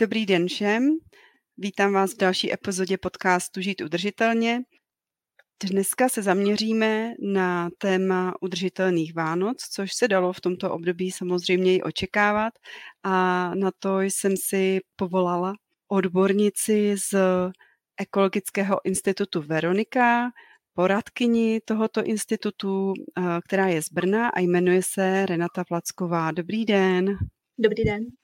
[0.00, 0.98] Dobrý den všem.
[1.58, 4.60] Vítám vás v další epizodě podcastu Žít udržitelně.
[5.64, 11.82] Dneska se zaměříme na téma udržitelných Vánoc, což se dalo v tomto období samozřejmě i
[11.82, 12.52] očekávat
[13.02, 15.54] a na to jsem si povolala
[15.88, 17.14] odbornici z
[18.00, 20.30] Ekologického institutu Veronika,
[20.74, 26.30] poradkyni tohoto institutu, eh, která je z Brna a jmenuje se Renata Placková.
[26.30, 27.18] Dobrý den.
[27.58, 28.19] Dobrý den.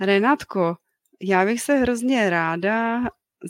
[0.00, 0.76] Renátko,
[1.22, 3.02] já bych se hrozně ráda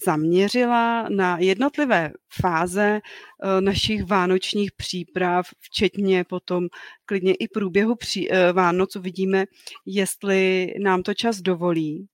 [0.04, 6.68] zaměřila na jednotlivé fáze eh, našich vánočních příprav, včetně potom
[7.06, 9.44] klidně i průběhu pří, eh, Vánoc uvidíme,
[9.86, 12.06] jestli nám to čas dovolí.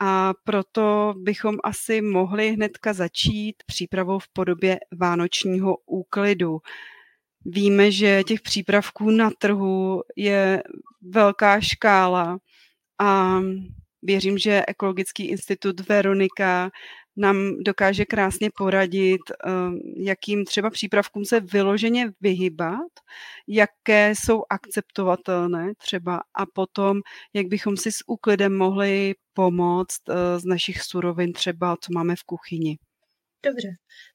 [0.00, 6.58] A proto bychom asi mohli hnedka začít přípravou v podobě vánočního úklidu.
[7.44, 10.62] Víme, že těch přípravků na trhu je
[11.02, 12.38] velká škála
[12.98, 13.40] a
[14.02, 16.70] věřím, že Ekologický institut Veronika
[17.16, 22.92] nám dokáže krásně poradit, ehm, jakým třeba přípravkům se vyloženě vyhybat,
[23.48, 27.00] jaké jsou akceptovatelné třeba a potom,
[27.34, 32.24] jak bychom si s úklidem mohli pomoct eh, z našich surovin třeba, co máme v
[32.24, 32.78] kuchyni.
[33.46, 33.68] Dobře,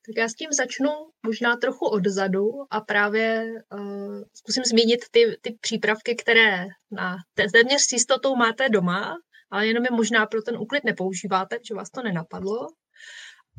[0.06, 0.90] tak já s tím začnu
[1.26, 7.16] možná trochu odzadu a právě uh, zkusím zmínit ty, ty přípravky, které na
[7.52, 9.16] téměř s jistotou máte doma,
[9.52, 12.68] ale jenom je možná pro ten úklid nepoužíváte, že vás to nenapadlo.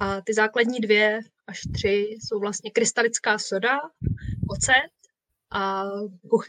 [0.01, 3.79] A ty základní dvě až tři jsou vlastně krystalická soda,
[4.51, 4.91] ocet
[5.53, 5.85] a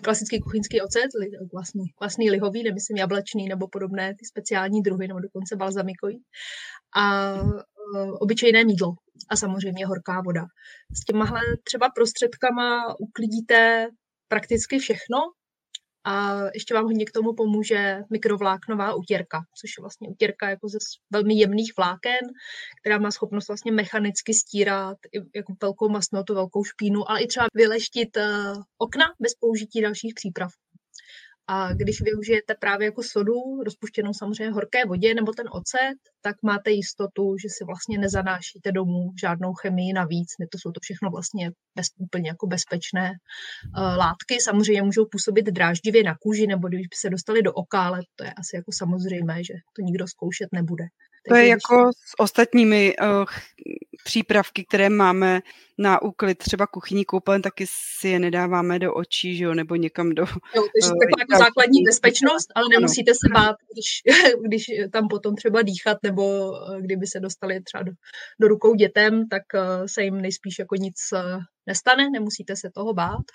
[0.03, 1.07] klasický kuchyňský ocet,
[1.53, 6.23] vlastní, vlastní lihový, nemyslím jablečný nebo podobné ty speciální druhy, nebo dokonce balzamikový.
[6.95, 8.94] A uh, obyčejné mídlo
[9.29, 10.46] a samozřejmě horká voda.
[10.91, 13.88] S těmahle třeba prostředkama uklidíte
[14.28, 15.18] prakticky všechno,
[16.06, 20.78] a ještě vám hodně k tomu pomůže mikrovláknová utěrka, což je vlastně utěrka jako ze
[21.12, 22.19] velmi jemných vláken,
[22.81, 24.97] která má schopnost vlastně mechanicky stírat
[25.35, 30.62] jako velkou masnotu, velkou špínu, ale i třeba vyleštit eh, okna bez použití dalších přípravků.
[31.47, 36.71] A když využijete právě jako sodu, rozpuštěnou samozřejmě horké vodě nebo ten ocet, tak máte
[36.71, 40.29] jistotu, že si vlastně nezanášíte domů žádnou chemii navíc.
[40.51, 44.41] To jsou to všechno vlastně bez, úplně jako bezpečné uh, látky.
[44.41, 48.23] Samozřejmě můžou působit dráždivě na kůži nebo když by se dostali do oka, ale to
[48.23, 50.83] je asi jako samozřejmé, že to nikdo zkoušet nebude.
[51.29, 53.25] To je jako s ostatními uh,
[54.03, 55.41] přípravky, které máme
[55.78, 60.09] na úklid, třeba kuchyní koupelen, taky si je nedáváme do očí, že jo, nebo někam
[60.09, 60.22] do...
[60.56, 63.16] Jo, takže uh, taková jako základní bezpečnost, ale nemusíte ano.
[63.16, 64.01] se bát, když,
[64.47, 67.91] když tam potom třeba dýchat, nebo kdyby se dostali třeba do,
[68.41, 72.94] do rukou dětem, tak uh, se jim nejspíš jako nic uh, nestane, nemusíte se toho
[72.94, 73.25] bát.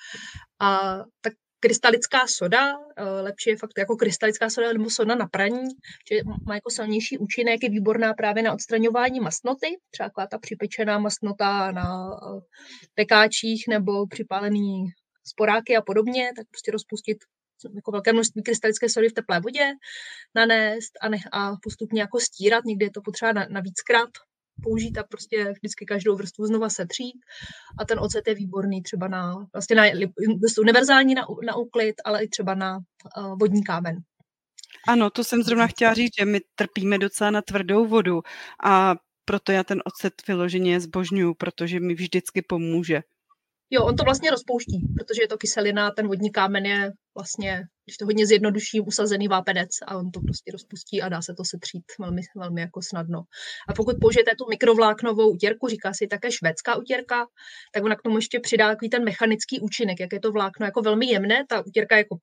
[0.60, 5.68] A tak krystalická soda, eh, lepší je fakt jako krystalická soda nebo soda na praní,
[6.12, 11.72] že má jako silnější účinek, je výborná právě na odstraňování masnoty, třeba ta připečená masnota
[11.72, 12.40] na eh,
[12.94, 14.84] pekáčích nebo připálený
[15.24, 17.18] sporáky a podobně, tak prostě rozpustit
[17.74, 19.72] jako velké množství krystalické sody v teplé vodě,
[20.34, 24.08] nanést a, ne, a postupně jako stírat, někdy je to potřeba na, na víckrát,
[24.62, 27.16] použít a prostě vždycky každou vrstvu znova setřít.
[27.78, 29.82] A ten ocet je výborný třeba na, vlastně na,
[30.60, 32.78] univerzální na, na úklid, ale i třeba na
[33.18, 33.96] uh, vodní kámen.
[34.88, 38.22] Ano, to jsem zrovna chtěla říct, že my trpíme docela na tvrdou vodu
[38.64, 38.94] a
[39.24, 43.02] proto já ten ocet vyloženě zbožňuju, protože mi vždycky pomůže.
[43.70, 47.96] Jo, on to vlastně rozpouští, protože je to kyselina, ten vodní kámen je vlastně, když
[47.96, 51.84] to hodně zjednoduším, usazený vápenec a on to prostě rozpustí a dá se to setřít
[52.00, 53.22] velmi, velmi jako snadno.
[53.68, 57.26] A pokud použijete tu mikrovláknovou utěrku, říká si také švédská utěrka,
[57.74, 60.82] tak ona k tomu ještě přidá takový ten mechanický účinek, jak je to vlákno jako
[60.82, 62.16] velmi jemné, ta utěrka je jako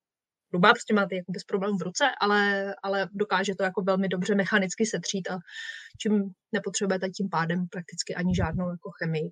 [0.54, 4.36] hrubá, prostě máte jako bez problémů v ruce, ale, ale dokáže to jako velmi dobře
[4.36, 5.38] mechanicky setřít a
[6.02, 9.32] čím nepotřebujete tím pádem prakticky ani žádnou jako chemii.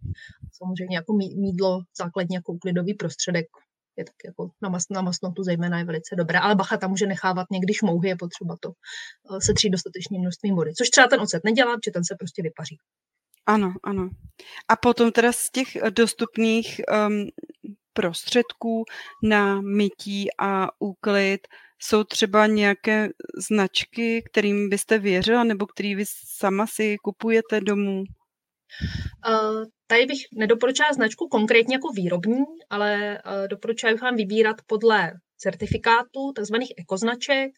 [0.54, 3.46] Samozřejmě jako mídlo, základní jako uklidový prostředek,
[3.98, 7.08] je tak jako na, mas, na masnotu zejména je velice dobré, ale bacha tam může
[7.08, 11.44] nechávat někdy šmouhy, je potřeba to uh, setřít dostatečným množstvím vody, což třeba ten ocet
[11.44, 12.78] nedělá, protože ten se prostě vypaří.
[13.46, 14.10] Ano, ano.
[14.68, 17.28] A potom teda z těch dostupných um,
[17.94, 18.84] prostředků
[19.24, 21.48] na mytí a úklid?
[21.80, 23.10] Jsou třeba nějaké
[23.50, 26.04] značky, kterým byste věřila nebo který vy
[26.38, 28.04] sama si kupujete domů?
[29.28, 36.32] Uh, tady bych nedoporučila značku konkrétně jako výrobní, ale uh, doporučuji vám vybírat podle certifikátů,
[36.36, 37.52] takzvaných ekoznaček.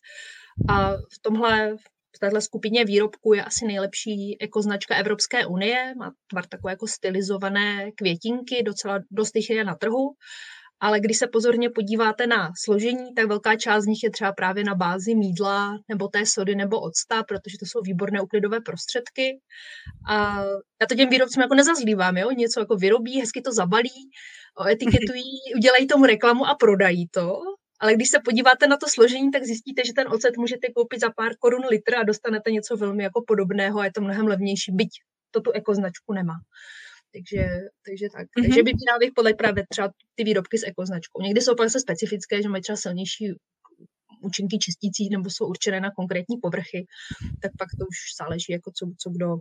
[0.70, 1.76] A v tomhle
[2.16, 5.94] v této skupině výrobků je asi nejlepší ekoznačka Evropské unie.
[5.98, 10.16] Má tvar takové jako stylizované květinky, docela dost jich je na trhu
[10.80, 14.64] ale když se pozorně podíváte na složení, tak velká část z nich je třeba právě
[14.64, 19.40] na bázi mídla nebo té sody nebo octa, protože to jsou výborné uklidové prostředky.
[20.10, 20.44] A
[20.82, 22.32] já to těm výrobcům jako nezazlívám, jo?
[22.32, 24.10] něco jako vyrobí, hezky to zabalí,
[24.72, 25.24] etiketují,
[25.56, 27.40] udělají tomu reklamu a prodají to,
[27.86, 31.10] ale když se podíváte na to složení, tak zjistíte, že ten ocet můžete koupit za
[31.10, 34.90] pár korun litr a dostanete něco velmi jako podobného a je to mnohem levnější, byť
[35.32, 36.34] to tu ekoznačku nemá.
[37.14, 37.48] Takže,
[37.86, 38.26] takže tak.
[38.26, 38.44] Mm-hmm.
[38.44, 41.22] Takže vybírala bych podle právě třeba ty výrobky s ekoznačkou.
[41.22, 43.34] Někdy jsou pak se specifické, že mají třeba silnější
[44.22, 46.86] účinky čistící nebo jsou určené na konkrétní povrchy,
[47.42, 49.38] tak pak to už záleží, jako co, co kdo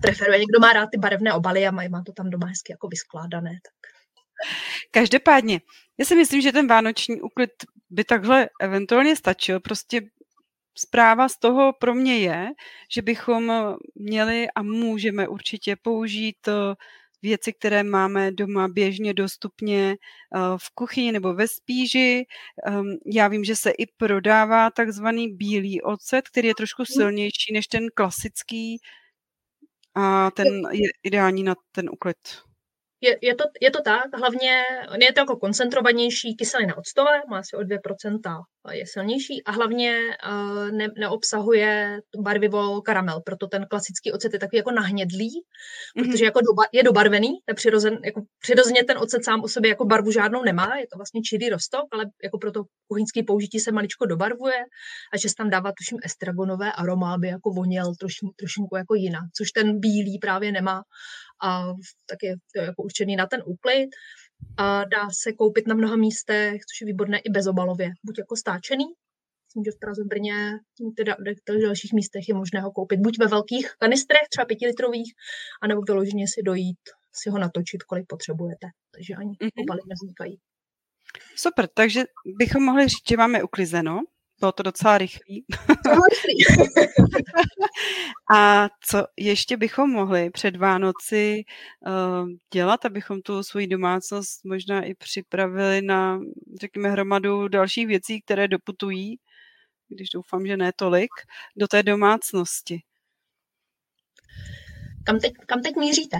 [0.00, 0.38] preferuje.
[0.38, 3.50] Někdo má rád ty barevné obaly a má, má to tam doma hezky jako vyskládané.
[3.50, 3.97] Tak.
[4.90, 5.60] Každopádně,
[5.98, 7.50] já si myslím, že ten vánoční úklid
[7.90, 9.60] by takhle eventuálně stačil.
[9.60, 10.00] Prostě
[10.78, 12.48] zpráva z toho pro mě je,
[12.94, 16.74] že bychom měli a můžeme určitě použít eh,
[17.22, 22.26] věci, které máme doma běžně dostupně eh, v kuchyni nebo ve spíži.
[22.66, 26.86] Ehm, já vím, že se i prodává takzvaný bílý ocet, který je trošku mhm.
[26.86, 28.78] silnější než ten klasický
[29.94, 32.47] a ten je ideální na ten uklid.
[33.00, 34.62] Je, je, to, je to tak, hlavně
[35.00, 40.00] je to jako koncentrovanější kyselina octové, má asi o 2% je silnější a hlavně
[40.30, 46.10] uh, ne, neobsahuje barvivo karamel, proto ten klasický ocet je takový jako nahnědlý, mm-hmm.
[46.10, 49.84] protože jako doba, je dobarvený, je přirozen, jako přirozeně ten ocet sám o sobě jako
[49.84, 53.72] barvu žádnou nemá, je to vlastně čirý rostok, ale jako pro to kuchyňské použití se
[53.72, 54.58] maličko dobarvuje
[55.12, 59.24] a že se tam dává tuším estragonové aroma, aby jako voněl trošku, trošinku jako jinak,
[59.36, 60.82] což ten bílý právě nemá
[61.42, 61.64] a
[62.08, 63.88] tak je to jako určený na ten úklid
[64.56, 68.84] a dá se koupit na mnoha místech, což je výborné i bezobalově, buď jako stáčený,
[69.48, 70.58] myslím, že v Praze, Brně,
[70.96, 71.16] teda
[71.48, 75.12] v dalších místech je možné ho koupit buď ve velkých kanistrech, třeba pětilitrových,
[75.62, 76.80] anebo vyloženě si dojít,
[77.12, 78.66] si ho natočit, kolik potřebujete.
[78.94, 79.62] Takže ani mm-hmm.
[79.62, 80.38] obaly nevznikají.
[81.36, 84.00] Super, takže bychom mohli říct, že máme uklizeno.
[84.40, 85.44] Bylo to docela rychlý.
[88.34, 91.44] A co ještě bychom mohli před Vánoci
[91.86, 96.20] uh, dělat, abychom tu svoji domácnost možná i připravili na,
[96.60, 99.18] řekněme, hromadu dalších věcí, které doputují,
[99.88, 101.10] když doufám, že ne tolik,
[101.56, 102.82] do té domácnosti.
[105.06, 106.16] Kam teď, kam teď míříte?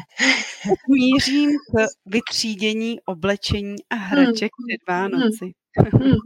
[0.89, 4.67] Mířím k vytřídění oblečení a hraček hmm.
[4.69, 5.53] před Vánoci.
[5.79, 6.03] Hmm.
[6.03, 6.19] Hmm.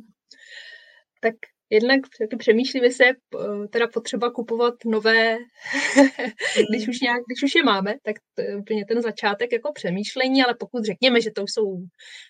[1.21, 1.35] Tak
[1.73, 5.37] jednak taky přemýšlím, jestli je eh, teda potřeba kupovat nové,
[6.71, 10.43] když, už nějak, když už je máme, tak to je úplně ten začátek jako přemýšlení,
[10.45, 11.77] ale pokud řekněme, že to jsou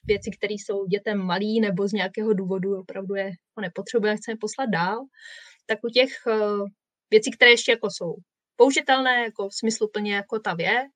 [0.06, 4.66] věci, které jsou dětem malý nebo z nějakého důvodu opravdu je ho nepotřebuje, chceme poslat
[4.66, 4.98] dál,
[5.66, 6.34] tak u těch eh,
[7.10, 8.14] věcí, které ještě jako jsou
[8.56, 10.92] použitelné, jako smysluplně jako ta věc,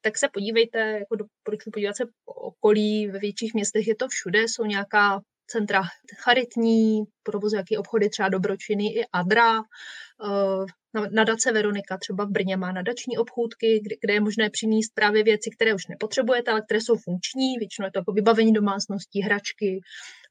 [0.00, 4.42] tak se podívejte, jako doporučuji podívat se po okolí, ve větších městech je to všude,
[4.42, 5.82] jsou nějaká centra
[6.22, 10.66] charitní, provozují jaký obchody, třeba dobročiny i Adra, eh,
[11.10, 15.74] nadace Veronika třeba v Brně má nadační obchůdky, kde je možné přinést právě věci, které
[15.74, 19.80] už nepotřebujete, ale které jsou funkční, většinou je to jako vybavení domácností, hračky,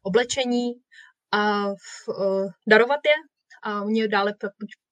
[0.04, 0.74] oblečení.
[1.32, 1.76] A uh,
[2.68, 3.16] darovat je.
[3.64, 4.34] A oni dále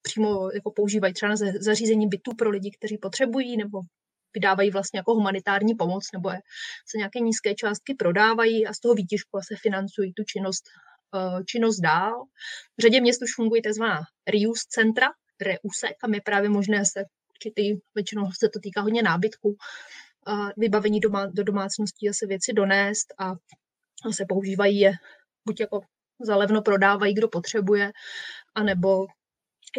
[0.02, 3.78] přímo jako používají třeba na zařízení bytů pro lidi, kteří potřebují, nebo
[4.34, 6.40] vydávají vlastně jako humanitární pomoc, nebo je,
[6.90, 10.64] se nějaké nízké částky prodávají a z toho výtěžku se financují tu činnost,
[11.16, 12.24] eh, činnost dál.
[12.78, 13.84] V řadě měst už fungují tzv.
[14.28, 15.08] reuse centra,
[15.40, 19.56] reuse, kam je právě možné se určitý, většinou se to týká hodně nábytku,
[20.56, 23.34] vybavení doma, do domácností a se věci donést a
[24.12, 24.92] se používají je
[25.46, 25.80] buď jako
[26.20, 27.92] za levno prodávají, kdo potřebuje,
[28.54, 29.06] anebo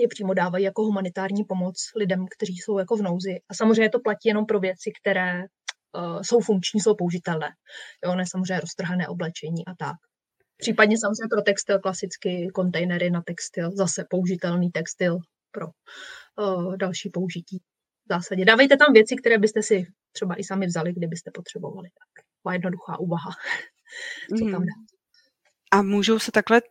[0.02, 3.40] je přímo dávají jako humanitární pomoc lidem, kteří jsou jako v nouzi.
[3.50, 7.50] A samozřejmě to platí jenom pro věci, které uh, jsou funkční, jsou použitelné.
[8.06, 9.96] Jo, ne samozřejmě roztrhané oblečení a tak.
[10.58, 15.18] Případně samozřejmě pro textil klasicky kontejnery na textil, zase použitelný textil
[15.52, 17.58] pro uh, další použití.
[18.06, 21.90] V zásadě dávejte tam věci, které byste si třeba i sami vzali, kdybyste potřebovali.
[21.90, 23.30] Tak jednoduchá úvaha,
[24.38, 24.66] co tam mhm.
[24.66, 24.94] dát.
[25.72, 26.62] A můžou se takhle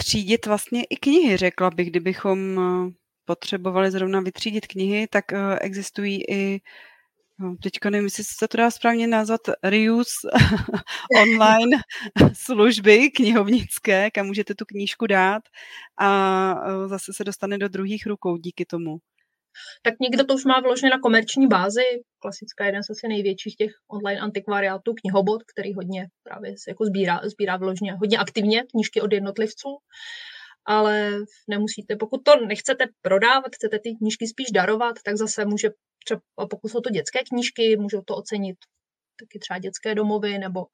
[0.00, 2.92] třídit vlastně i knihy, řekla bych, kdybychom eh,
[3.24, 6.60] potřebovali zrovna vytřídit knihy, tak eh, existují i
[7.42, 10.28] No, teďka nevím, jestli se to dá správně nazvat reuse
[11.22, 11.76] online
[12.32, 15.42] služby knihovnické, kam můžete tu knížku dát
[15.98, 18.98] a e, zase se dostane do druhých rukou díky tomu.
[19.82, 21.82] Tak někdo to už má vložené na komerční bázi.
[22.18, 27.56] Klasická jeden z asi největších těch online antikvariátů, knihobot, který hodně právě jako sbírá, sbírá
[27.56, 29.68] vložně hodně aktivně knížky od jednotlivců
[30.66, 31.12] ale
[31.48, 35.70] nemusíte, pokud to nechcete prodávat, chcete ty knížky spíš darovat, tak zase může
[36.04, 38.56] třeba, pokud jsou to dětské knížky, můžou to ocenit
[39.20, 40.66] taky třeba dětské domovy nebo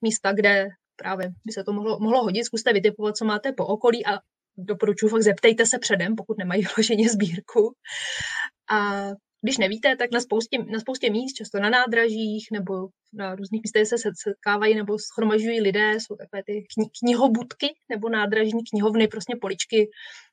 [0.00, 2.44] místa, kde právě by se to mohlo, mohlo hodit.
[2.44, 4.18] Zkuste vytipovat, co máte po okolí a
[4.56, 7.74] doporučuji fakt zeptejte se předem, pokud nemají vloženě sbírku.
[8.70, 9.08] A
[9.44, 13.86] když nevíte, tak na spoustě, na spoustě míst, často na nádražích nebo na různých místech
[13.86, 19.90] se setkávají nebo schromažují lidé, jsou takové ty kni- knihobudky nebo nádražní knihovny, prostě poličky,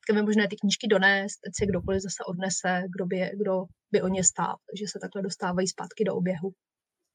[0.07, 4.01] kam je možné ty knížky donést, ať se kdokoliv zase odnese, kdo by, kdo by
[4.01, 6.51] o ně stál, takže se takhle dostávají zpátky do oběhu.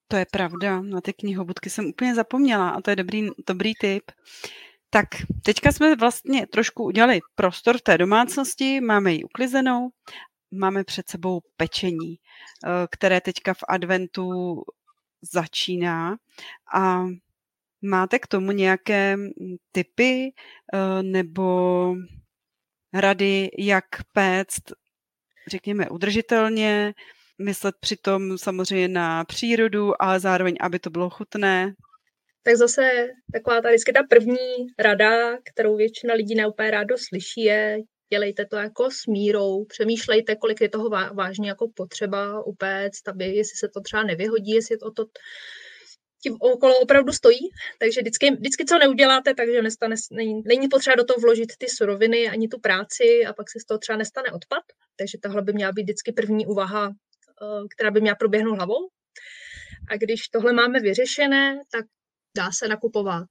[0.08, 4.02] To je pravda, na ty knihobudky jsem úplně zapomněla a to je dobrý, dobrý tip.
[4.94, 5.08] Tak,
[5.42, 9.90] teďka jsme vlastně trošku udělali prostor v té domácnosti, máme ji uklizenou
[10.50, 14.54] máme před sebou pečení, eh, které teďka v adventu
[15.22, 16.16] začíná
[16.74, 17.04] a
[17.82, 19.30] máte k tomu nějaké mm,
[19.72, 20.32] typy
[20.74, 21.94] eh, nebo
[22.92, 24.72] rady, jak péct,
[25.48, 26.94] řekněme, udržitelně,
[27.42, 31.74] myslet přitom samozřejmě na přírodu, ale zároveň, aby to bylo chutné?
[32.46, 37.78] Tak zase taková ta vždycky ta první rada, kterou většina lidí neúplně rádo slyší, je
[38.12, 43.56] dělejte to jako s mírou, přemýšlejte, kolik je toho vážně jako potřeba upéct, aby jestli
[43.56, 45.04] se to třeba nevyhodí, jestli to, to
[46.22, 47.38] tím okolo opravdu stojí,
[47.78, 52.28] takže vždycky, vždycky co neuděláte, takže nestane, není, není potřeba do toho vložit ty suroviny
[52.28, 54.64] ani tu práci a pak se z toho třeba nestane odpad,
[54.96, 58.88] takže tohle by měla být vždycky první úvaha, eh, která by měla proběhnout hlavou.
[59.90, 61.84] A když tohle máme vyřešené, tak
[62.36, 63.28] dá se nakupovat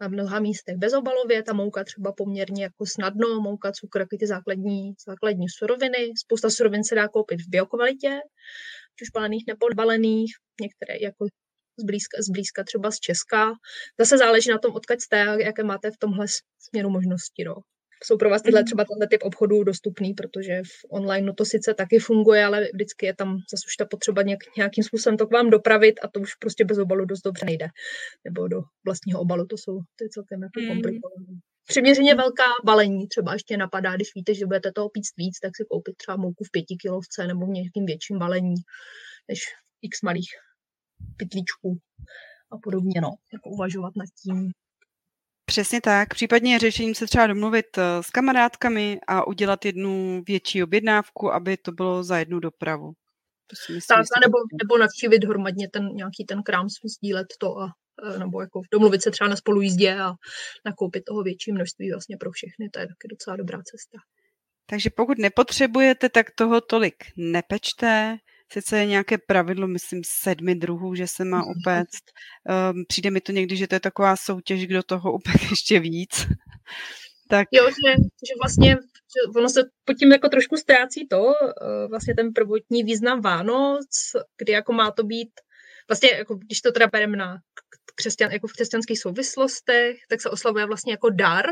[0.00, 5.48] na mnoha místech bezobalově, ta mouka třeba poměrně jako snadno, mouka, cukr, ty základní, základní
[5.48, 6.12] suroviny.
[6.24, 8.20] Spousta surovin se dá koupit v biokvalitě,
[8.96, 11.26] či už balených nebo balených, některé jako
[11.80, 13.52] zblízka, zblízka třeba z Česka.
[14.00, 16.26] Zase záleží na tom, odkud jste jaké máte v tomhle
[16.58, 17.44] směru možnosti.
[17.44, 17.54] No
[18.04, 18.64] jsou pro vás tyhle mhm.
[18.64, 23.14] třeba tenhle typ obchodů dostupný, protože v online to sice taky funguje, ale vždycky je
[23.14, 26.34] tam zase už ta potřeba nějak, nějakým způsobem to k vám dopravit a to už
[26.34, 27.66] prostě bez obalu dost dobře nejde.
[28.24, 30.68] Nebo do vlastního obalu, to jsou to je celkem jako mm.
[30.68, 31.26] komplikované.
[31.68, 35.64] Přiměřeně velká balení třeba ještě napadá, když víte, že budete toho pít víc, tak si
[35.70, 38.54] koupit třeba mouku v pětikilovce nebo v nějakým větším balení,
[39.28, 39.40] než
[39.82, 40.28] x malých
[41.16, 41.78] pytlíčků
[42.52, 44.52] a podobně, no, jako uvažovat nad tím,
[45.48, 46.08] Přesně tak.
[46.14, 51.56] Případně je řešením se třeba domluvit eh, s kamarádkami a udělat jednu větší objednávku, aby
[51.56, 52.92] to bylo za jednu dopravu.
[53.46, 57.66] To si myslím, tak, nebo, nebo navštívit hromadně ten nějaký ten krám, sdílet to a
[58.14, 60.12] eh, nebo jako domluvit se třeba na spolujízdě a
[60.64, 62.68] nakoupit toho větší množství vlastně pro všechny.
[62.72, 63.98] To je taky docela dobrá cesta.
[64.70, 68.16] Takže pokud nepotřebujete, tak toho tolik nepečte
[68.52, 72.04] sice je nějaké pravidlo, myslím, sedmi druhů, že se má upéct.
[72.72, 76.26] Um, přijde mi to někdy, že to je taková soutěž, kdo toho upek ještě víc.
[77.28, 77.48] tak.
[77.52, 78.76] Jo, že, že vlastně
[79.08, 81.32] že ono se pod tím jako trošku ztrácí to, uh,
[81.90, 83.86] vlastně ten prvotní význam Vánoc,
[84.38, 85.30] kdy jako má to být,
[85.88, 87.38] vlastně jako, když to teda bereme na
[87.94, 91.46] křesťan, jako v křesťanských souvislostech, tak se oslavuje vlastně jako dar,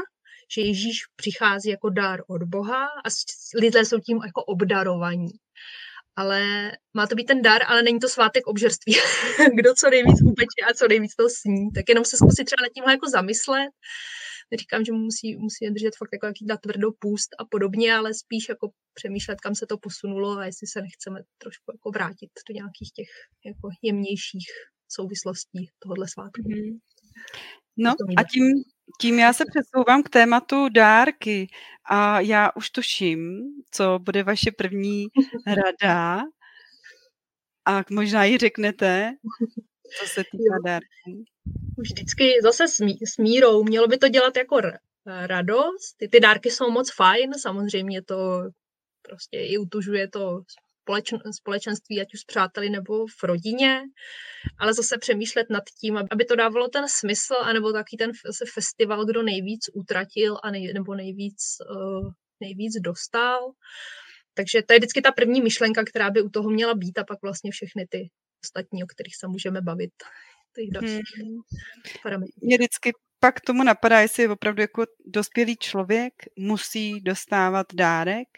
[0.54, 3.08] že Ježíš přichází jako dar od Boha a
[3.60, 5.30] lidé jsou tím jako obdarovaní
[6.16, 8.94] ale má to být ten dar, ale není to svátek obžerství.
[9.54, 11.70] Kdo co nejvíc upeče a co nejvíc to sní.
[11.74, 13.70] Tak jenom se zkusit třeba nad tímhle jako zamyslet.
[14.50, 18.70] Neříkám, že musí, musí držet fakt jako jaký tvrdou půst a podobně, ale spíš jako
[18.94, 23.08] přemýšlet, kam se to posunulo a jestli se nechceme trošku jako vrátit do nějakých těch
[23.46, 24.48] jako jemnějších
[24.88, 26.42] souvislostí tohohle svátku.
[26.42, 26.78] Mm-hmm.
[27.76, 28.42] No a tím,
[29.00, 31.48] tím já se přesouvám k tématu dárky
[31.84, 35.06] a já už tuším, co bude vaše první
[35.46, 36.22] rada
[37.66, 39.12] a možná ji řeknete,
[40.00, 41.24] co se týká dárky.
[41.78, 43.64] Už vždycky zase s, mí, s mírou.
[43.64, 44.60] Mělo by to dělat jako
[45.06, 45.96] radost.
[45.96, 48.42] Ty, ty dárky jsou moc fajn, samozřejmě to
[49.02, 50.42] prostě i utužuje to
[50.86, 53.80] společen, společenství, ať už s přáteli nebo v rodině,
[54.58, 58.10] ale zase přemýšlet nad tím, aby to dávalo ten smysl, anebo taky ten
[58.54, 61.36] festival, kdo nejvíc utratil a nej, nebo nejvíc,
[61.70, 63.38] uh, nejvíc dostal.
[64.34, 67.18] Takže to je vždycky ta první myšlenka, která by u toho měla být a pak
[67.22, 68.10] vlastně všechny ty
[68.44, 69.92] ostatní, o kterých se můžeme bavit.
[70.56, 72.20] Těch dalších hmm.
[72.42, 78.28] Mě vždycky pak tomu napadá, jestli opravdu jako dospělý člověk musí dostávat dárek,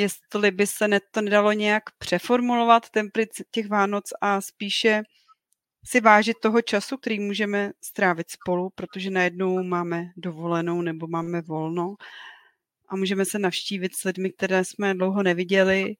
[0.00, 3.10] jestli by se to nedalo nějak přeformulovat, ten
[3.50, 5.02] těch Vánoc a spíše
[5.84, 11.94] si vážit toho času, který můžeme strávit spolu, protože najednou máme dovolenou nebo máme volno
[12.88, 15.96] a můžeme se navštívit s lidmi, které jsme dlouho neviděli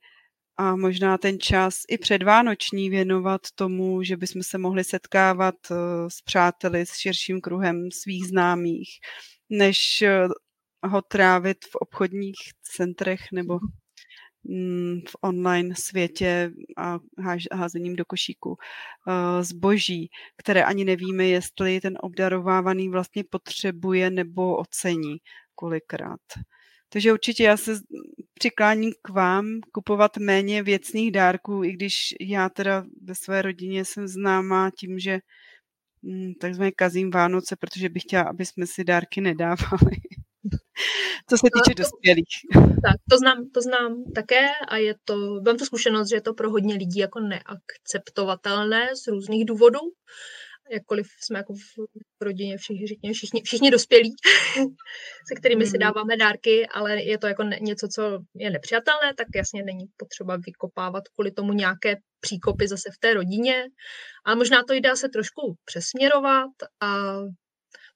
[0.56, 5.74] a možná ten čas i předvánoční věnovat tomu, že bychom se mohli setkávat eh,
[6.08, 8.88] s přáteli, s širším kruhem svých známých,
[9.50, 10.28] než eh,
[10.86, 13.58] ho trávit v obchodních centrech nebo
[15.08, 16.98] v online světě a
[17.52, 25.16] házením do košíku eh, zboží, které ani nevíme, jestli ten obdarovávaný vlastně potřebuje nebo ocení
[25.54, 26.20] kolikrát.
[26.92, 27.80] Takže určitě já se
[28.34, 34.08] přikláním k vám kupovat méně věcných dárků, i když já teda ve své rodině jsem
[34.08, 35.20] známá tím, že
[36.02, 39.96] hm, takzvaně kazím Vánoce, protože bych chtěla, aby jsme si dárky nedávali.
[41.30, 42.34] Co se týče to, dospělých.
[42.54, 46.34] Tak, to znám, to znám také a je to, mám tu zkušenost, že je to
[46.34, 49.80] pro hodně lidí jako neakceptovatelné z různých důvodů
[50.70, 51.54] jakkoliv jsme jako
[52.20, 54.14] v rodině všichni, všichni, všichni, všichni dospělí,
[55.28, 55.80] se kterými si mm.
[55.80, 61.08] dáváme dárky, ale je to jako něco, co je nepřijatelné, tak jasně není potřeba vykopávat
[61.08, 63.64] kvůli tomu nějaké příkopy zase v té rodině.
[64.26, 67.18] A možná to jde se trošku přesměrovat, a,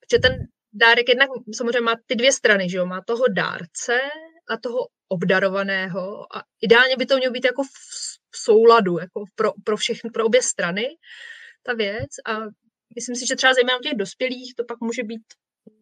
[0.00, 0.32] protože ten
[0.74, 2.86] dárek jednak samozřejmě má ty dvě strany, že jo?
[2.86, 4.00] má toho dárce
[4.48, 4.78] a toho
[5.08, 7.68] obdarovaného a ideálně by to mělo být jako v,
[8.36, 10.88] souladu jako pro, pro všechny, pro obě strany
[11.62, 12.38] ta věc a
[12.94, 15.22] myslím si, že třeba zejména u těch dospělých to pak může být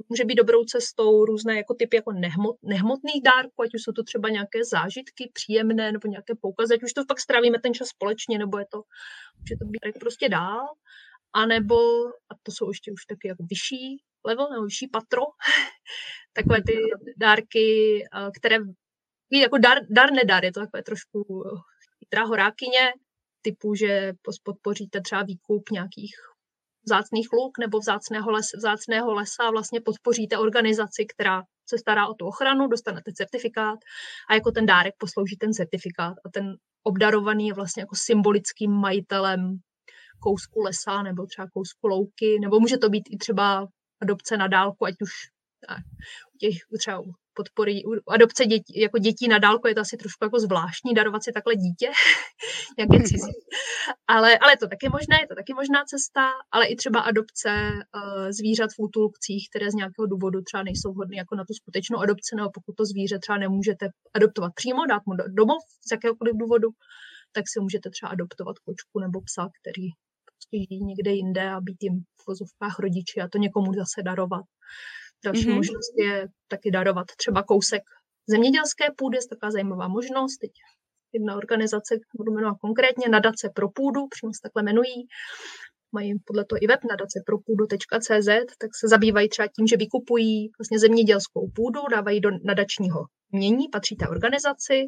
[0.09, 4.03] může být dobrou cestou různé jako typy jako nehmot, nehmotných dárků, ať už jsou to
[4.03, 8.39] třeba nějaké zážitky příjemné nebo nějaké poukazy, ať už to pak strávíme ten čas společně,
[8.39, 8.83] nebo je to,
[9.39, 10.67] může to být prostě dál,
[11.33, 11.77] anebo,
[12.31, 15.23] a to jsou ještě už taky jako vyšší level nebo vyšší patro,
[16.33, 16.79] takové ty
[17.17, 17.99] dárky,
[18.39, 18.59] které
[19.33, 21.45] jako dar, dar nedar, je to takové trošku
[21.99, 22.93] chytrá horákyně,
[23.43, 24.13] typu, že
[24.45, 26.15] podpoříte třeba výkup nějakých
[26.87, 32.27] vzácných luk nebo vzácného, les, vzácného lesa vlastně podpoříte organizaci, která se stará o tu
[32.27, 33.79] ochranu, dostanete certifikát
[34.31, 39.59] a jako ten dárek poslouží ten certifikát a ten obdarovaný je vlastně jako symbolickým majitelem
[40.21, 43.67] kousku lesa nebo třeba kousku louky, nebo může to být i třeba
[44.03, 45.11] adopce na dálku, ať už
[46.35, 47.03] u těch třeba
[47.35, 51.33] podpory adopce dětí, jako dětí na dálku je to asi trošku jako zvláštní darovat si
[51.33, 51.91] takhle dítě,
[52.79, 53.33] jak je cizí.
[54.07, 58.31] Ale, ale to taky možné, je to taky možná cesta, ale i třeba adopce uh,
[58.31, 62.37] zvířat v útulkcích, které z nějakého důvodu třeba nejsou vhodné jako na tu skutečnou adopci,
[62.37, 66.69] nebo pokud to zvíře třeba nemůžete adoptovat přímo, dát mu domov z jakéhokoliv důvodu,
[67.33, 69.89] tak si můžete třeba adoptovat kočku nebo psa, který
[70.53, 74.45] žijí někde jinde a být jim v vozovkách rodiči a to někomu zase darovat.
[75.25, 75.55] Další mm-hmm.
[75.55, 77.83] možnost je taky darovat třeba kousek
[78.27, 80.39] zemědělské půdy, je taková zajímavá možnost.
[80.39, 80.51] Teď
[81.13, 85.07] jedna organizace, budu jmenovat konkrétně, Nadace pro půdu, přímo se takhle jmenují,
[85.93, 91.51] mají podle toho i web nadacepropůdu.cz, tak se zabývají třeba tím, že vykupují vlastně zemědělskou
[91.55, 93.01] půdu, dávají do nadačního
[93.33, 94.85] mění, patří té organizaci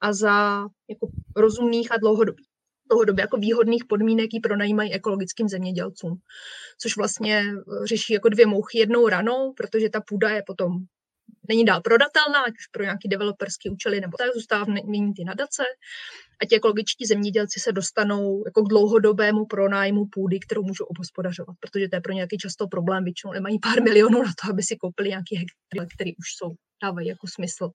[0.00, 2.53] a za jako rozumných a dlouhodobých
[2.90, 6.14] dlouhodobě jako výhodných podmínek ji pronajímají ekologickým zemědělcům,
[6.82, 10.72] což vlastně eh, řeší jako dvě mouchy jednou ranou, protože ta půda je potom
[11.48, 14.68] není dál prodatelná, ať už pro nějaký developerský účely, nebo tak zůstává v
[15.16, 15.62] ty nadace.
[16.42, 21.88] A ti ekologičtí zemědělci se dostanou jako k dlouhodobému pronájmu půdy, kterou můžou obhospodařovat, protože
[21.88, 25.08] to je pro nějaký často problém, většinou nemají pár milionů na to, aby si koupili
[25.08, 27.70] nějaký hektary, které už jsou, dávají jako smysl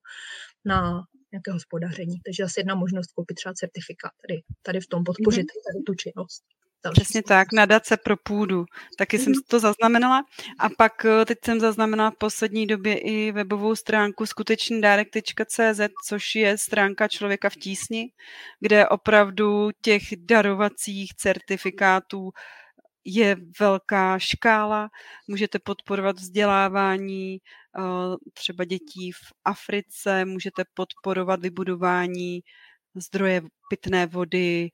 [0.64, 2.16] na nějaké hospodaření.
[2.24, 5.64] Takže asi jedna možnost koupit třeba certifikát, tady, tady v tom podpořit mm-hmm.
[5.66, 6.42] tady tu činnost.
[6.84, 8.64] Další Přesně tak, nadace pro půdu.
[8.98, 9.24] Taky mm-hmm.
[9.24, 9.40] jsem mhm.
[9.48, 10.24] to zaznamenala.
[10.58, 16.58] A pak eh, teď jsem zaznamenala v poslední době i webovou stránku skutečnýdárek.cz, což je
[16.58, 18.12] stránka člověka v tísni,
[18.60, 22.30] kde opravdu těch darovacích certifikátů
[23.04, 24.90] je velká škála.
[25.28, 27.38] Můžete podporovat vzdělávání
[28.34, 32.40] třeba dětí v Africe, můžete podporovat vybudování
[32.94, 34.70] zdroje pitné vody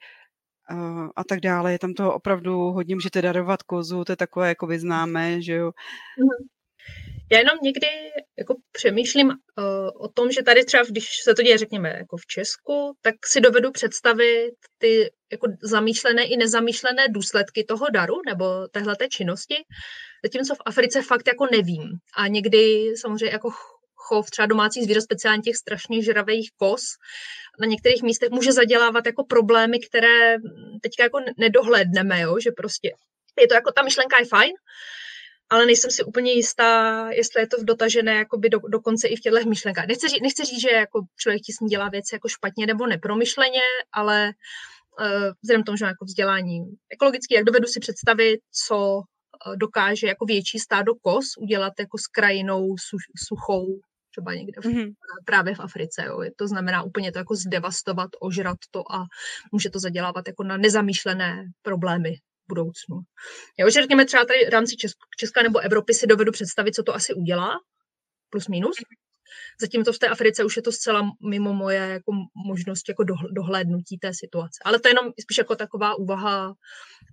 [0.71, 0.75] eh,
[1.17, 1.73] a tak dále.
[1.73, 5.73] Je tam toho opravdu hodně, můžete darovat kozu, to je takové jako vyznámé, že jo.
[6.19, 6.49] Mhm.
[7.33, 7.87] Já jenom někdy
[8.39, 9.35] jako přemýšlím uh,
[10.05, 13.41] o tom, že tady třeba, když se to děje, řekněme, jako v Česku, tak si
[13.41, 19.55] dovedu představit ty jako zamýšlené i nezamýšlené důsledky toho daru nebo téhleté činnosti,
[20.25, 21.91] zatímco v Africe fakt jako nevím.
[22.17, 23.51] A někdy samozřejmě jako
[23.95, 26.83] chov třeba domácích zvířat, speciálně těch strašně žravých kos,
[27.61, 30.37] na některých místech může zadělávat jako problémy, které
[30.83, 32.37] teďka jako nedohledneme, jo?
[32.41, 32.93] že prostě
[33.41, 34.53] je to jako, ta myšlenka je fajn,
[35.51, 36.71] ale nejsem si úplně jistá,
[37.11, 39.87] jestli je to dotažené do, dokonce i v těchto myšlenkách.
[39.87, 43.61] Nechci, ří, nechci říct, že jako člověk ti dělá věci jako špatně nebo nepromyšleně,
[43.93, 44.33] ale uh,
[45.43, 46.59] vzhledem tomu, že mám jako vzdělání
[46.93, 52.07] ekologický, jak dovedu si představit, co uh, dokáže jako větší stádo kos udělat jako s
[52.07, 52.75] krajinou
[53.29, 53.67] suchou,
[54.11, 54.93] třeba někde v, mm-hmm.
[55.25, 56.05] právě v Africe.
[56.07, 56.19] Jo.
[56.37, 59.05] To znamená úplně to jako zdevastovat, ožrat to a
[59.53, 62.15] může to zadělávat jako na nezamýšlené problémy
[62.49, 62.97] budoucnu.
[63.59, 64.77] Jo, že řekněme třeba tady v rámci
[65.19, 67.51] Česka nebo Evropy si dovedu představit, co to asi udělá,
[68.31, 68.77] plus minus.
[69.61, 72.13] Zatímco v té Africe už je to zcela mimo moje jako
[72.47, 74.59] možnost jako dohlédnutí té situace.
[74.65, 76.55] Ale to je jenom spíš jako taková úvaha,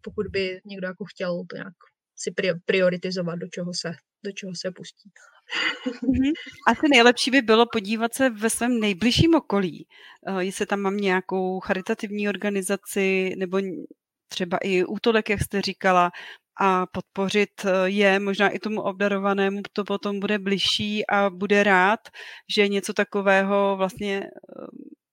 [0.02, 1.74] pokud by někdo jako chtěl to nějak
[2.16, 2.34] si
[2.66, 3.92] prioritizovat, do čeho se,
[4.26, 5.10] do čeho se pustí.
[5.86, 6.34] Mm-hmm.
[6.68, 9.88] Asi nejlepší by bylo podívat se ve svém nejbližším okolí,
[10.28, 13.62] eh, jestli tam mám nějakou charitativní organizaci nebo
[14.28, 16.12] třeba i útolek, jak jste říkala,
[16.62, 22.00] a podpořit eh, je, možná i tomu obdarovanému to potom bude bližší a bude rád,
[22.56, 24.66] že něco takového vlastně eh,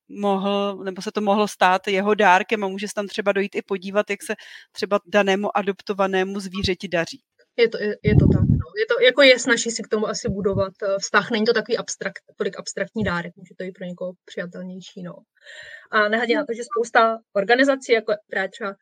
[0.09, 3.63] mohl, nebo se to mohlo stát jeho dárkem a může se tam třeba dojít i
[3.63, 4.35] podívat, jak se
[4.73, 7.21] třeba danému adoptovanému zvířeti daří.
[7.57, 8.43] Je to, je, je to tak.
[8.43, 8.67] No.
[8.81, 11.31] Je to, jako je snaží si k tomu asi budovat eh, vztah.
[11.31, 15.03] Není to takový abstrakt, tolik abstraktní dárek, může to být pro někoho přijatelnější.
[15.03, 15.15] No.
[15.91, 18.75] A nehledě na to, že spousta organizací, jako právě třeba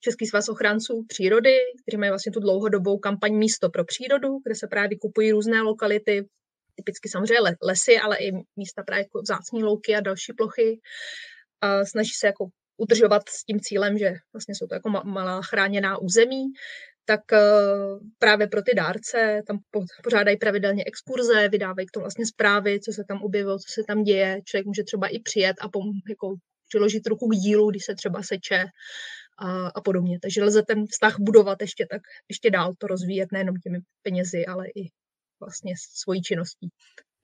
[0.00, 4.66] Český svaz ochránců přírody, kteří mají vlastně tu dlouhodobou kampaň Místo pro přírodu, kde se
[4.66, 6.26] právě vykupují různé lokality,
[6.74, 10.80] typicky samozřejmě lesy, ale i místa právě jako vzácní louky a další plochy.
[11.60, 15.98] A snaží se jako udržovat s tím cílem, že vlastně jsou to jako malá chráněná
[15.98, 16.44] území,
[17.04, 17.40] tak eh,
[18.18, 19.58] právě pro ty dárce tam
[20.02, 24.02] pořádají pravidelně exkurze, vydávají k tomu vlastně zprávy, co se tam objevilo, co se tam
[24.02, 24.40] děje.
[24.44, 26.34] Člověk může třeba i přijet a pom, jako
[26.68, 28.64] přiložit ruku k dílu, když se třeba seče
[29.38, 30.18] a, a podobně.
[30.22, 34.66] Takže lze ten vztah budovat ještě tak, ještě dál to rozvíjet nejenom těmi penězi, ale
[34.68, 34.88] i
[35.40, 36.68] vlastně svojí činností.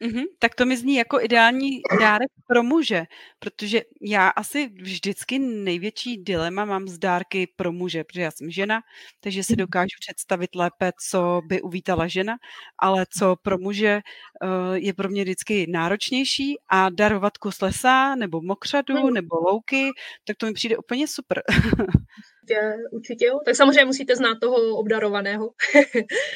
[0.02, 3.04] Mm-hmm, tak to mi zní jako ideální dárek pro muže,
[3.38, 8.80] protože já asi vždycky největší dilema mám z dárky pro muže, protože já jsem žena,
[9.20, 9.58] takže si mhm.
[9.58, 12.36] dokážu představit lépe, co by uvítala žena,
[12.78, 14.00] ale co pro muže
[14.42, 19.90] uh, je pro mě vždycky náročnější a darovat kus lesa nebo mokřadu nebo louky,
[20.24, 21.42] tak to mi přijde úplně super.
[22.42, 23.38] Určitě, určitě jo.
[23.44, 25.50] Tak samozřejmě musíte znát toho obdarovaného,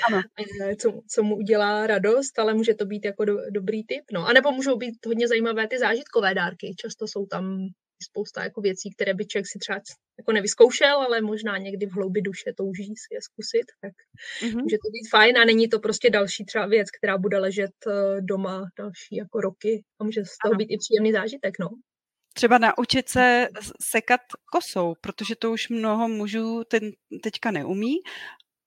[0.08, 0.22] ano.
[0.80, 4.04] co, co mu udělá radost, ale může to být jako do, dobrý tip.
[4.12, 4.26] No.
[4.26, 6.74] A nebo můžou být hodně zajímavé ty zážitkové dárky.
[6.80, 7.68] Často jsou tam
[8.02, 9.80] spousta jako věcí, které by člověk si třeba
[10.18, 14.62] jako nevyzkoušel, ale možná někdy v hloubi duše touží si je zkusit, tak mm-hmm.
[14.62, 18.20] může to být fajn a není to prostě další třeba věc, která bude ležet eh,
[18.20, 20.58] doma další jako roky a může z toho ano.
[20.58, 21.68] být i příjemný zážitek, no
[22.36, 23.48] třeba naučit se
[23.80, 24.20] sekat
[24.52, 27.94] kosou, protože to už mnoho mužů ten, teďka neumí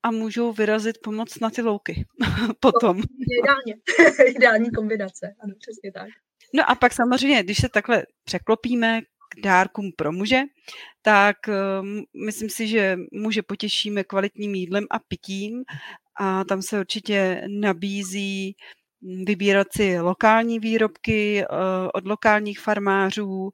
[0.03, 2.05] a můžou vyrazit pomoc na ty louky
[2.59, 2.97] potom.
[2.97, 3.75] Ideálně,
[4.35, 6.07] ideální kombinace, ano, přesně tak.
[6.53, 10.41] No a pak samozřejmě, když se takhle překlopíme k dárkům pro muže,
[11.01, 15.63] tak um, myslím si, že muže potěšíme kvalitním jídlem a pitím
[16.19, 18.55] a tam se určitě nabízí
[19.01, 21.47] vybírat si lokální výrobky eh,
[21.93, 23.49] od lokálních farmářů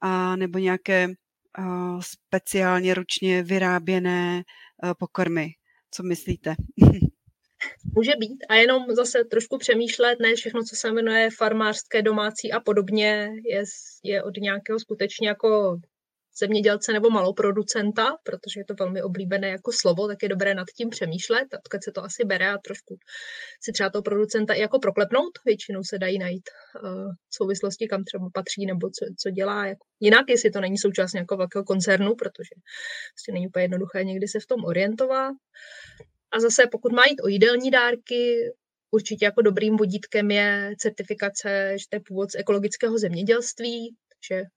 [0.00, 1.62] a nebo nějaké eh,
[2.00, 4.42] speciálně ručně vyráběné
[4.84, 5.48] eh, pokrmy.
[5.90, 6.54] Co myslíte?
[7.96, 12.60] Může být a jenom zase trošku přemýšlet, ne všechno, co se jmenuje farmářské, domácí a
[12.60, 13.64] podobně, je,
[14.04, 15.76] je od nějakého skutečně jako
[16.40, 20.88] zemědělce nebo maloproducenta, protože je to velmi oblíbené jako slovo, tak je dobré nad tím
[20.88, 22.98] přemýšlet, odkud se to asi bere a trošku
[23.62, 25.32] si třeba toho producenta i jako proklepnout.
[25.46, 26.50] Většinou se dají najít
[26.82, 29.66] uh, souvislosti, kam třeba patří nebo co, co dělá.
[29.66, 32.54] Jako jinak, jestli to není součást nějakého velkého koncernu, protože
[33.14, 35.34] prostě není úplně jednoduché někdy se v tom orientovat.
[36.32, 38.50] A zase, pokud má jít o jídelní dárky,
[38.90, 43.96] určitě jako dobrým vodítkem je certifikace, že to je původ z ekologického zemědělství,
[44.30, 44.48] vlastně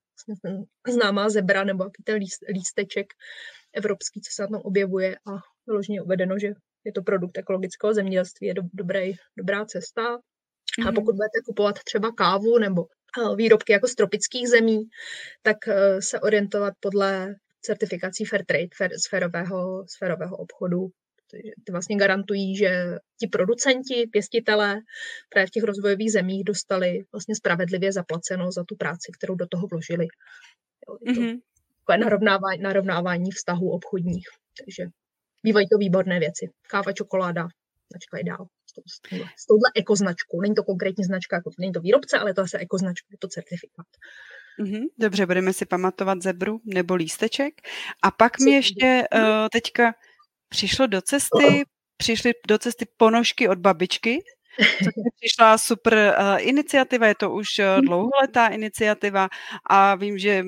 [0.88, 3.08] známá zebra nebo jaký ten líst, lísteček
[3.74, 5.32] evropský, co se na tom objevuje a
[5.68, 10.02] vyloženě uvedeno, že je to produkt ekologického zemědělství, je do, dobrý, dobrá cesta.
[10.02, 10.88] Mm-hmm.
[10.88, 10.96] A mhm.
[10.96, 14.84] pokud budete kupovat třeba kávu nebo eh, výrobky jako z tropických zemí,
[15.42, 20.88] tak eh, se orientovat podle certifikací Fairtrade, fair, sférového, sférového obchodu,
[21.64, 24.80] ty vlastně garantují, že ti producenti, pěstitelé
[25.30, 29.68] právě v těch rozvojových zemích dostali vlastně spravedlivě zaplaceno za tu práci, kterou do toho
[29.68, 30.08] vložili.
[30.88, 32.00] Jo, je to mm-hmm.
[32.00, 34.28] narovnávání, narovnávání vztahů obchodních.
[34.60, 34.86] Takže
[35.44, 36.50] bývají to výborné věci.
[36.70, 37.48] Káva, čokoláda,
[37.92, 38.48] značka je dál.
[38.88, 40.42] S, touhle, s touhle ekoznačkou.
[40.42, 43.86] Není to konkrétní značka, jako, není to výrobce, ale to je ekoznačka, je to certifikát.
[44.60, 47.54] Mm-hmm, dobře, budeme si pamatovat zebru nebo lísteček.
[48.04, 49.94] A pak mi ještě uh, teďka
[50.54, 51.66] přišlo do cesty
[51.98, 54.20] přišly do cesty ponožky od babičky,
[54.78, 59.30] což mi přišla super uh, iniciativa, je to už uh, dlouholetá iniciativa
[59.70, 60.44] a vím, že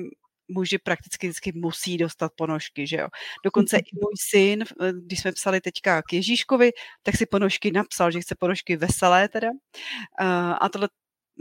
[0.48, 3.08] muži prakticky vždycky musí dostat ponožky, že jo.
[3.44, 4.64] Dokonce i můj syn,
[5.06, 6.70] když jsme psali teďka k Ježíškovi,
[7.02, 9.48] tak si ponožky napsal, že chce ponožky veselé teda.
[9.50, 10.88] Uh, a tohle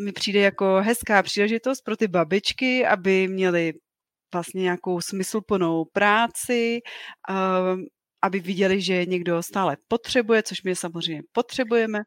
[0.05, 3.73] mi přijde jako hezká příležitost pro ty babičky, aby měly
[4.33, 6.79] vlastně nějakou smysluplnou práci,
[8.25, 11.99] aby viděli, že někdo stále potřebuje, což my samozřejmě potřebujeme,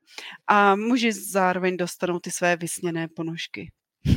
[0.47, 3.73] a muži zároveň dostanou ty své vysněné ponožky.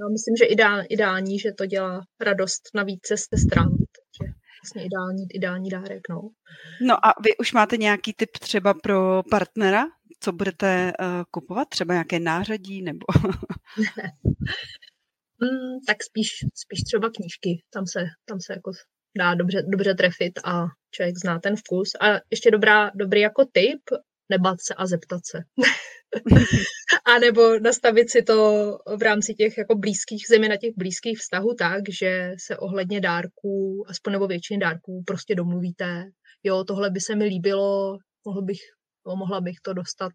[0.00, 3.68] Já myslím, že ideál, ideální, že to dělá radost na více stran.
[3.68, 6.00] Takže vlastně ideální, ideální dárek.
[6.10, 6.20] No.
[6.86, 9.84] no a vy už máte nějaký tip třeba pro partnera?
[10.20, 11.68] Co budete uh, kupovat?
[11.68, 13.06] Třeba nějaké nářadí nebo...
[15.40, 17.62] mm, tak spíš, spíš třeba knížky.
[17.72, 18.70] Tam se, tam se jako
[19.18, 21.90] dá dobře, dobře trefit a člověk zná ten vkus.
[22.00, 23.80] A ještě dobrá, dobrý jako tip,
[24.28, 25.38] nebat se a zeptat se.
[27.04, 28.34] a nebo nastavit si to
[28.96, 33.84] v rámci těch jako blízkých, zemi na těch blízkých vztahů tak, že se ohledně dárků,
[33.88, 36.04] aspoň nebo většiny dárků, prostě domluvíte,
[36.42, 38.60] jo, tohle by se mi líbilo, mohl bych,
[39.16, 40.12] mohla bych to dostat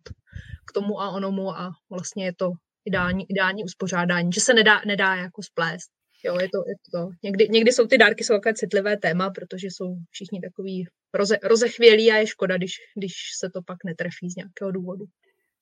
[0.68, 2.52] k tomu a onomu a vlastně je to
[2.86, 5.92] ideální, ideální uspořádání, že se nedá, nedá jako splést.
[6.26, 7.10] Jo, je to, je to.
[7.24, 12.12] Někdy, někdy jsou ty dárky jsou takové citlivé téma, protože jsou všichni takový roze, rozechvělí
[12.12, 15.06] a je škoda, když, když se to pak netrefí z nějakého důvodu.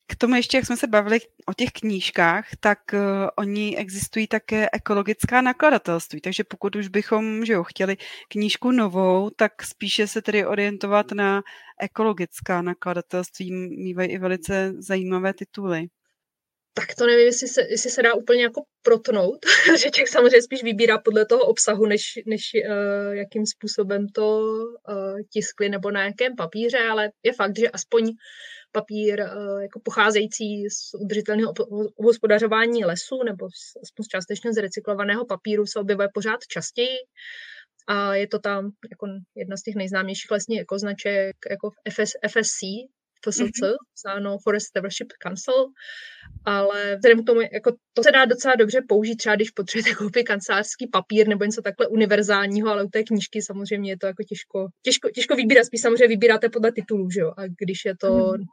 [0.07, 2.99] K tomu ještě, jak jsme se bavili o těch knížkách, tak uh,
[3.37, 7.97] oni existují také ekologická nakladatelství, takže pokud už bychom že jo, chtěli
[8.29, 11.41] knížku novou, tak spíše se tedy orientovat na
[11.81, 15.87] ekologická nakladatelství, mývají i velice zajímavé tituly
[16.73, 19.39] tak to nevím, jestli se, jestli se dá úplně jako protnout,
[19.77, 25.19] že člověk samozřejmě spíš vybírá podle toho obsahu, než, než uh, jakým způsobem to uh,
[25.33, 28.11] tiskli nebo na jakém papíře, ale je fakt, že aspoň
[28.71, 31.53] papír uh, jako pocházející z udržitelného
[31.97, 36.97] hospodařování lesu nebo z, aspoň z částečně z recyklovaného papíru se objevuje pořád častěji.
[37.87, 42.59] A je to tam jako jedna z těch nejznámějších lesních ekoznaček jako FS, FSC,
[43.29, 43.73] FSC, mm-hmm.
[43.93, 45.65] psáno Forest Stewardship Council,
[46.45, 50.23] ale vzhledem k tomu, jako to se dá docela dobře použít, třeba když potřebujete koupit
[50.23, 54.67] kancelářský papír nebo něco takhle univerzálního, ale u té knížky samozřejmě je to jako těžko,
[54.81, 58.45] těžko, těžko vybírat, spíš samozřejmě vybíráte podle titulů, že jo, a když je to mm-hmm.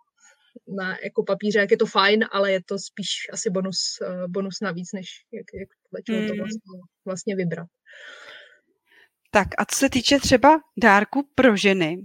[0.76, 4.61] na jako papíře, jak je to fajn, ale je to spíš asi bonus, uh, bonus
[4.62, 5.68] navíc, než jak, jak
[6.20, 6.28] mm.
[6.28, 6.61] to vlastně,
[7.04, 7.66] vlastně vybrat.
[9.31, 11.96] Tak a co se týče třeba dárku pro ženy,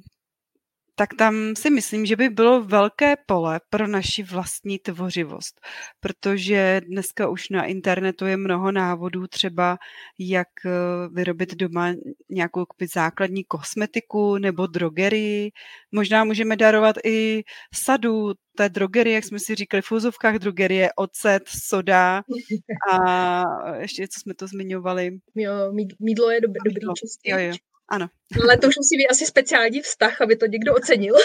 [0.95, 5.61] tak tam si myslím, že by bylo velké pole pro naši vlastní tvořivost,
[5.99, 9.77] protože dneska už na internetu je mnoho návodů třeba,
[10.19, 10.69] jak eh,
[11.13, 11.93] vyrobit doma
[12.29, 15.51] nějakou základní kosmetiku nebo drogerii.
[15.91, 17.43] Možná můžeme darovat i
[17.75, 22.23] sadu té drogerie, jak jsme si říkali, v úzovkách drogerie, ocet, soda
[22.91, 23.43] a
[23.79, 25.11] ještě co jsme to zmiňovali.
[25.35, 27.29] Jo, mídlo je dobrý, dobrý čistý.
[27.29, 27.72] Jo, jo.
[27.93, 28.07] Ano.
[28.43, 31.15] Ale to už musí být asi speciální vztah, aby to někdo ocenil.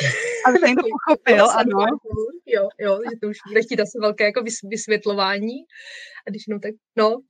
[0.46, 1.86] Aby to někdo pochopil, ano.
[2.46, 5.56] Jo, jo, že to už bude chtít asi velké jako vysvětlování.
[6.26, 7.20] A když no, tak no,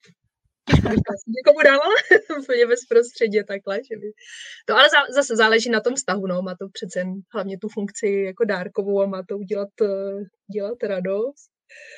[1.36, 1.84] někomu dala
[2.40, 3.76] úplně bezprostředně takhle.
[3.76, 4.06] Že by...
[4.66, 8.44] To ale zase záleží na tom vztahu, no, má to přece hlavně tu funkci jako
[8.44, 11.50] dárkovou a má to udělat, eh, dělat radost.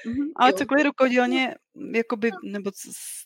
[0.06, 1.54] Mm-hmm, ale cokoliv rukodělně,
[1.94, 2.70] jakoby, nebo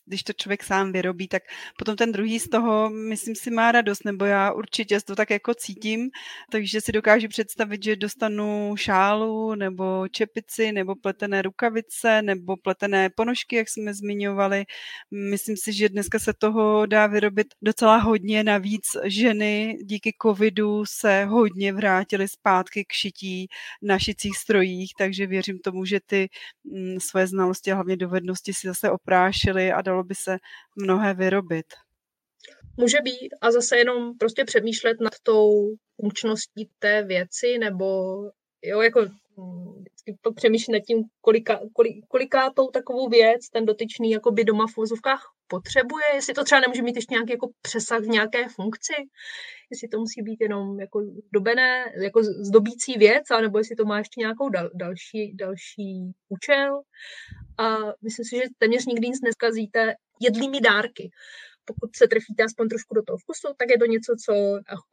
[0.07, 1.43] když to člověk sám vyrobí, tak
[1.79, 5.55] potom ten druhý z toho, myslím si, má radost, nebo já určitě to tak jako
[5.55, 6.11] cítím,
[6.51, 13.57] takže si dokážu představit, že dostanu šálu, nebo čepici, nebo pletené rukavice, nebo pletené ponožky,
[13.57, 14.65] jak jsme zmiňovali.
[15.11, 21.25] Myslím si, že dneska se toho dá vyrobit docela hodně, navíc ženy díky covidu se
[21.25, 23.49] hodně vrátily zpátky k šití
[23.83, 26.29] na šicích strojích, takže věřím tomu, že ty
[26.65, 30.37] Mm, své znalosti a hlavně dovednosti si zase oprášili a dalo by se
[30.77, 31.67] mnohé vyrobit.
[32.77, 38.17] Může být a zase jenom prostě přemýšlet nad tou funkčností té věci nebo
[38.63, 39.01] jo, jako
[39.79, 44.77] vždycky přemýšlet nad tím, kolika, kolik, kolikátou takovou věc ten dotyčný jako by doma v
[44.77, 48.95] vozovkách potřebuje, jestli to třeba nemůže mít ještě nějaký jako přesah v nějaké funkci,
[49.71, 51.01] jestli to musí být jenom jako
[51.33, 56.81] dobené, jako zdobící věc, nebo jestli to má ještě nějakou dal, další, další účel.
[57.59, 61.11] A myslím si, že téměř nikdy nic neskazíte jedlými dárky.
[61.65, 64.33] Pokud se trefíte aspoň trošku do toho vkusu, tak je to něco, co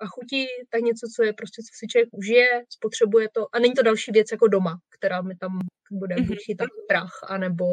[0.02, 3.74] a chutí, tak něco, co je prostě, co si člověk užije, spotřebuje to a není
[3.74, 5.52] to další věc jako doma, která mi tam
[5.92, 6.38] bude mm-hmm.
[6.46, 7.66] chytat prach, anebo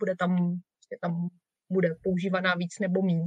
[0.00, 0.30] bude tam,
[0.92, 1.12] je tam
[1.72, 3.24] bude používaná víc nebo méně.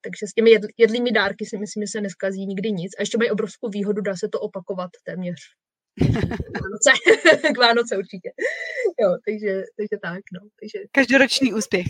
[0.00, 2.92] takže s těmi jedlými dárky si myslím, že se neskazí nikdy nic.
[2.98, 5.40] A ještě mají obrovskou výhodu, dá se to opakovat téměř
[6.62, 6.90] Vánoce,
[7.54, 8.30] k Vánoce určitě.
[9.02, 10.40] Jo, takže, takže tak, no.
[10.60, 10.78] Takže...
[10.92, 11.86] Každoroční úspěch.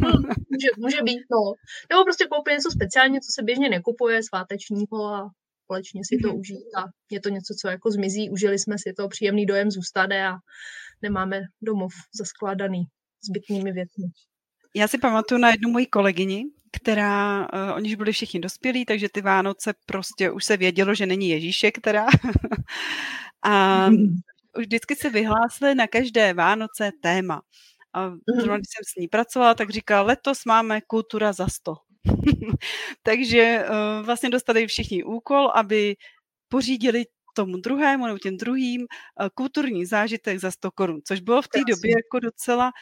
[0.00, 0.08] no,
[0.52, 1.52] může, může být, no.
[1.90, 5.30] Nebo prostě koupit něco speciálně, co se běžně nekupuje, svátečního a
[5.64, 6.40] společně si to mm-hmm.
[6.40, 10.28] užít a je to něco, co jako zmizí, užili jsme si to, příjemný dojem zůstane
[10.28, 10.32] a
[11.02, 12.84] nemáme domov zaskládaný
[13.24, 14.04] zbytnými věcmi.
[14.74, 19.08] Já si pamatuju na jednu moji kolegyni, která, uh, oni už byli všichni dospělí, takže
[19.12, 22.06] ty Vánoce prostě už se vědělo, že není Ježíšek teda.
[23.42, 24.16] a mm.
[24.56, 27.42] Už vždycky si vyhlásili na každé Vánoce téma.
[27.94, 31.74] A zrovna, když jsem s ní pracovala, tak říkala, letos máme kultura za sto.
[33.02, 35.96] takže uh, vlastně dostali všichni úkol, aby
[36.48, 37.04] pořídili
[37.36, 41.58] tomu druhému nebo těm druhým uh, kulturní zážitek za 100 korun, což bylo v té
[41.68, 42.72] době jako docela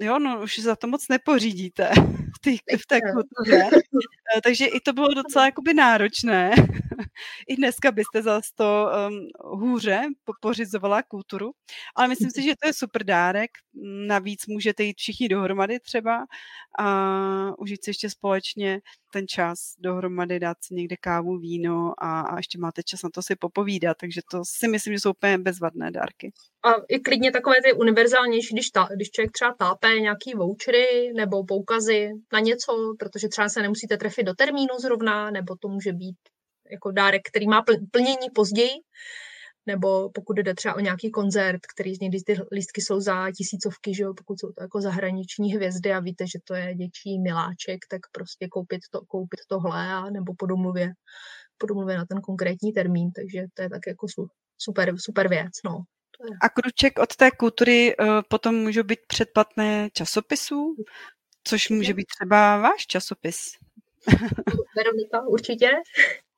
[0.00, 1.90] jo, no už za to moc nepořídíte
[2.36, 3.70] v, tý, v té kultuře.
[4.36, 6.50] Eh, takže i to bylo docela jakoby náročné.
[7.48, 9.28] I dneska byste za to um,
[9.60, 10.02] hůře
[10.40, 11.52] pořizovala kulturu.
[11.96, 13.50] Ale myslím si, že to je super dárek.
[14.06, 16.26] Navíc můžete jít všichni dohromady třeba
[16.78, 18.80] a užít si ještě společně
[19.12, 23.22] ten čas dohromady, dát si někde kávu, víno a, a ještě máte čas na to
[23.22, 23.96] si popovídat.
[24.00, 26.32] Takže to si myslím, že jsou úplně bezvadné dárky.
[26.64, 31.44] A i klidně takové ty univerzálnější, když, ta, když člověk třeba tápe nějaký vouchery nebo
[31.44, 36.16] poukazy na něco, protože třeba se nemusíte trefit do termínu zrovna, nebo to může být
[36.70, 38.72] jako dárek, který má plnění později,
[39.66, 44.02] nebo pokud jde třeba o nějaký koncert, který někdy ty lístky jsou za tisícovky, že
[44.02, 48.00] jo, pokud jsou to jako zahraniční hvězdy a víte, že to je děčí miláček, tak
[48.12, 50.92] prostě koupit, to, koupit tohle a nebo po domluvě,
[51.58, 54.06] po domluvě na ten konkrétní termín, takže to je tak jako
[54.58, 55.84] super, super věc, no.
[56.40, 60.76] A kruček od té kultury uh, potom můžou být předplatné časopisů,
[61.44, 63.36] což může být třeba váš časopis.
[64.76, 65.70] Veronika, určitě.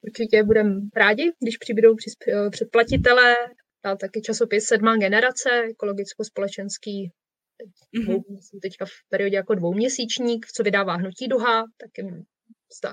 [0.03, 1.97] Určitě budeme rádi, když přibydou
[2.29, 3.37] eh, předplatitele.
[3.83, 7.11] A taky časopis Sedmá generace, ekologicko-společenský,
[7.99, 8.23] mm-hmm.
[8.62, 12.25] teďka v periodě jako dvouměsíčník, co vydává Hnutí Duha, taky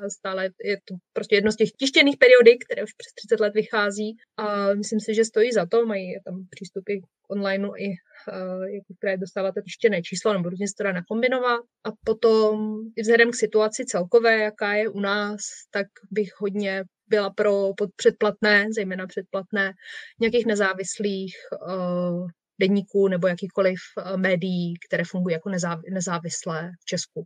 [0.10, 4.15] stále je to prostě jedno z těch tištěných periodik, které už přes 30 let vychází
[4.38, 8.93] a myslím si, že stojí za to, mají tam přístupy k online i uh, jako
[8.97, 11.62] které dostáváte tištěné číslo, nebo různě se to dá nakombinovat.
[11.84, 17.29] A potom i vzhledem k situaci celkové, jaká je u nás, tak bych hodně byla
[17.29, 19.73] pro předplatné, zejména předplatné,
[20.19, 21.36] nějakých nezávislých
[21.67, 22.27] uh,
[22.60, 27.25] denníků nebo jakýchkoliv uh, médií, které fungují jako nezáv- nezávislé v Česku.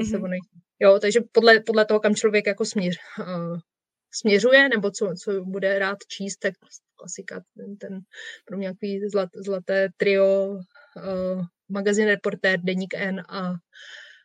[0.00, 0.38] Mm-hmm.
[0.82, 3.58] Jo, takže podle, podle toho, kam člověk jako směř, uh,
[4.10, 6.54] směřuje, nebo co, co bude rád číst, tak
[6.96, 8.00] klasika, ten, ten
[8.44, 13.50] pro mě nějaký zlat, zlaté trio, uh, magazín Reportér, Deník N a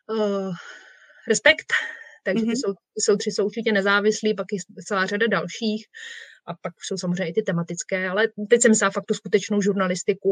[0.10, 0.54] uh,
[1.28, 1.74] Respekt,
[2.28, 2.50] takže mm-hmm.
[2.50, 5.86] ty, jsou, ty jsou tři jsou určitě nezávislí, pak je celá řada dalších
[6.48, 10.32] a pak jsou samozřejmě i ty tematické, ale teď jsem myslela fakt tu skutečnou žurnalistiku,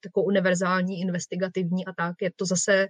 [0.00, 2.14] takovou univerzální, investigativní a tak.
[2.22, 2.86] Je to zase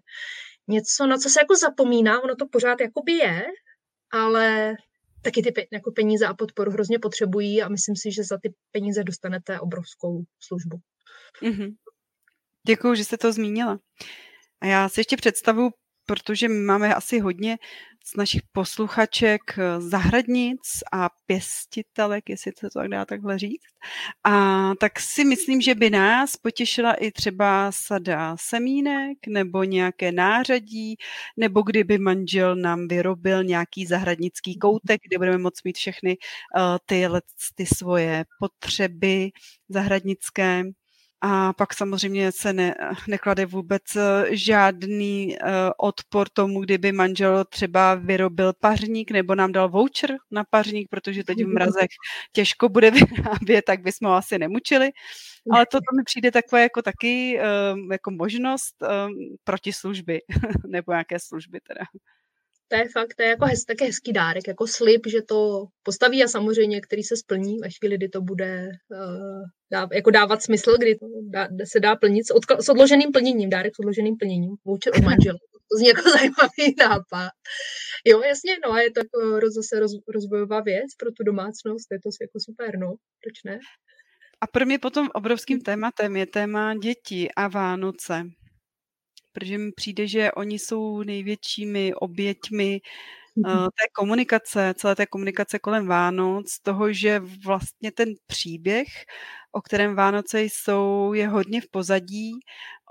[0.68, 3.42] něco, na co se jako zapomíná, ono to pořád jakoby je,
[4.12, 4.74] ale
[5.22, 9.04] taky ty jako peníze a podporu hrozně potřebují a myslím si, že za ty peníze
[9.04, 10.76] dostanete obrovskou službu.
[11.42, 11.74] Mm-hmm.
[12.66, 13.78] Děkuji, že jste to zmínila.
[14.60, 15.70] A já si ještě představu,
[16.06, 17.56] protože my máme asi hodně
[18.06, 20.60] z našich posluchaček eh, zahradnic
[20.92, 23.66] a pěstitelek, jestli to tak dá takhle říct.
[24.24, 30.96] A tak si myslím, že by nás potěšila i třeba sada semínek nebo nějaké nářadí,
[31.36, 36.16] nebo kdyby manžel nám vyrobil nějaký zahradnický koutek, kde budeme moct mít všechny
[36.56, 37.06] uh, ty,
[37.54, 39.30] ty svoje potřeby
[39.68, 40.64] zahradnické.
[41.20, 42.74] A pak samozřejmě se ne,
[43.08, 45.48] neklade vůbec eh, žádný uh,
[45.78, 51.44] odpor tomu, kdyby manžel třeba vyrobil pařník nebo nám dal voucher na pařník, protože teď
[51.44, 51.88] v mrazech
[52.32, 54.90] těžko bude vyrábět, tak bychom ho asi nemučili.
[55.52, 57.40] Ale to, to mi přijde takové jako taky
[57.74, 60.20] um, jako možnost um, protislužby
[60.66, 61.84] nebo nějaké služby teda
[62.68, 66.24] to je fakt, to je jako hez, také hezký dárek, jako slib, že to postaví
[66.24, 70.76] a samozřejmě, který se splní ve chvíli, kdy to bude uh, dá, jako dávat smysl,
[70.78, 74.54] kdy to dá, se dá plnit s, odka- s odloženým plněním, dárek s odloženým plněním,
[74.64, 75.38] voucher od manžela.
[75.72, 77.30] To zní jako zajímavý nápad.
[78.04, 81.86] Jo, jasně, no a je to jako roz, zase roz, rozvojová věc pro tu domácnost,
[81.92, 82.86] je to jako super, no,
[83.22, 83.58] proč ne?
[84.40, 88.22] A pro mě potom obrovským tématem je téma děti a Vánoce
[89.36, 92.80] protože mi přijde, že oni jsou největšími oběťmi
[93.80, 98.88] té komunikace, celé té komunikace kolem Vánoc, toho, že vlastně ten příběh,
[99.52, 102.32] o kterém Vánoce jsou, je hodně v pozadí.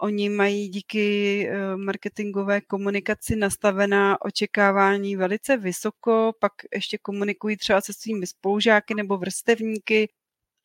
[0.02, 1.06] Oni mají díky
[1.50, 9.18] eh, marketingové komunikaci nastavená očekávání velice vysoko, pak ještě komunikují třeba se svými spolužáky nebo
[9.18, 10.10] vrstevníky,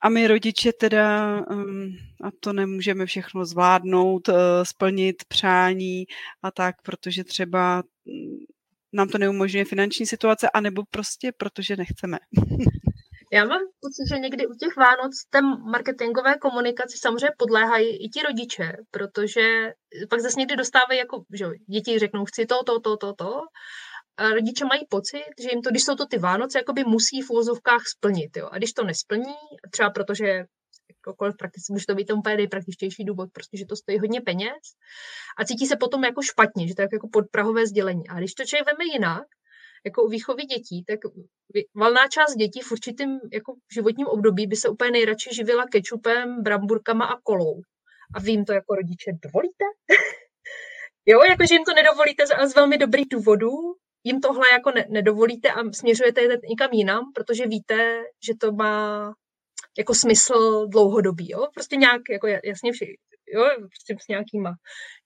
[0.02, 6.04] a my rodiče teda, um, a to nemůžeme všechno zvládnout, uh, splnit přání
[6.42, 8.38] a tak, protože třeba mm,
[8.92, 12.18] nám to neumožňuje finanční situace, anebo prostě protože nechceme.
[13.32, 18.22] Já mám pocit, že někdy u těch Vánoc té marketingové komunikaci samozřejmě podléhají i ti
[18.22, 19.72] rodiče, protože
[20.10, 23.40] pak zase někdy dostávají jako, že děti řeknou, chci to, to, to, to, to
[24.28, 27.82] rodiče mají pocit, že jim to, když jsou to ty Vánoce, jakoby musí v úvozovkách
[27.86, 28.36] splnit.
[28.36, 28.48] Jo.
[28.52, 29.34] A když to nesplní,
[29.70, 30.44] třeba protože
[31.06, 34.62] jakkoliv prakticky, může to být ten úplně nejpraktičtější důvod, prostě, že to stojí hodně peněz
[35.38, 38.08] a cítí se potom jako špatně, že to je jako podprahové sdělení.
[38.08, 39.24] A když to člověk veme jinak,
[39.84, 40.98] jako u výchovy dětí, tak
[41.74, 47.04] valná část dětí v určitém jako životním období by se úplně nejradši živila kečupem, bramburkama
[47.04, 47.60] a kolou.
[48.14, 49.64] A vy jim to jako rodiče dovolíte?
[51.06, 53.50] jo, jakože jim to nedovolíte z, z velmi dobrých důvodů,
[54.04, 59.12] jim tohle jako ne, nedovolíte a směřujete je někam jinam, protože víte, že to má
[59.78, 61.46] jako smysl dlouhodobý, jo?
[61.54, 62.96] Prostě nějak, jako jasně vši,
[63.34, 63.44] jo?
[63.58, 64.54] Prostě s nějakýma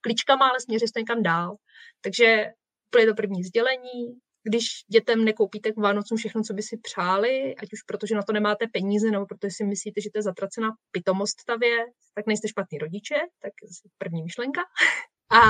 [0.01, 1.57] kličkama, ale směřujete někam dál.
[2.01, 2.47] Takže
[2.91, 4.19] úplně to první sdělení,
[4.49, 8.33] když dětem nekoupíte k Vánocům všechno, co by si přáli, ať už protože na to
[8.33, 12.49] nemáte peníze, nebo protože si myslíte, že to je zatracená pitomost ta věc, tak nejste
[12.49, 13.53] špatný rodiče, tak
[13.99, 14.61] první myšlenka.
[15.31, 15.41] A,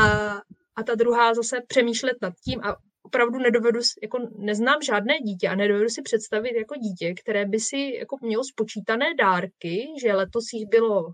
[0.76, 5.54] a ta druhá zase přemýšlet nad tím a opravdu nedovedu, jako neznám žádné dítě a
[5.54, 10.68] nedovedu si představit jako dítě, které by si jako mělo spočítané dárky, že letos jich
[10.68, 11.12] bylo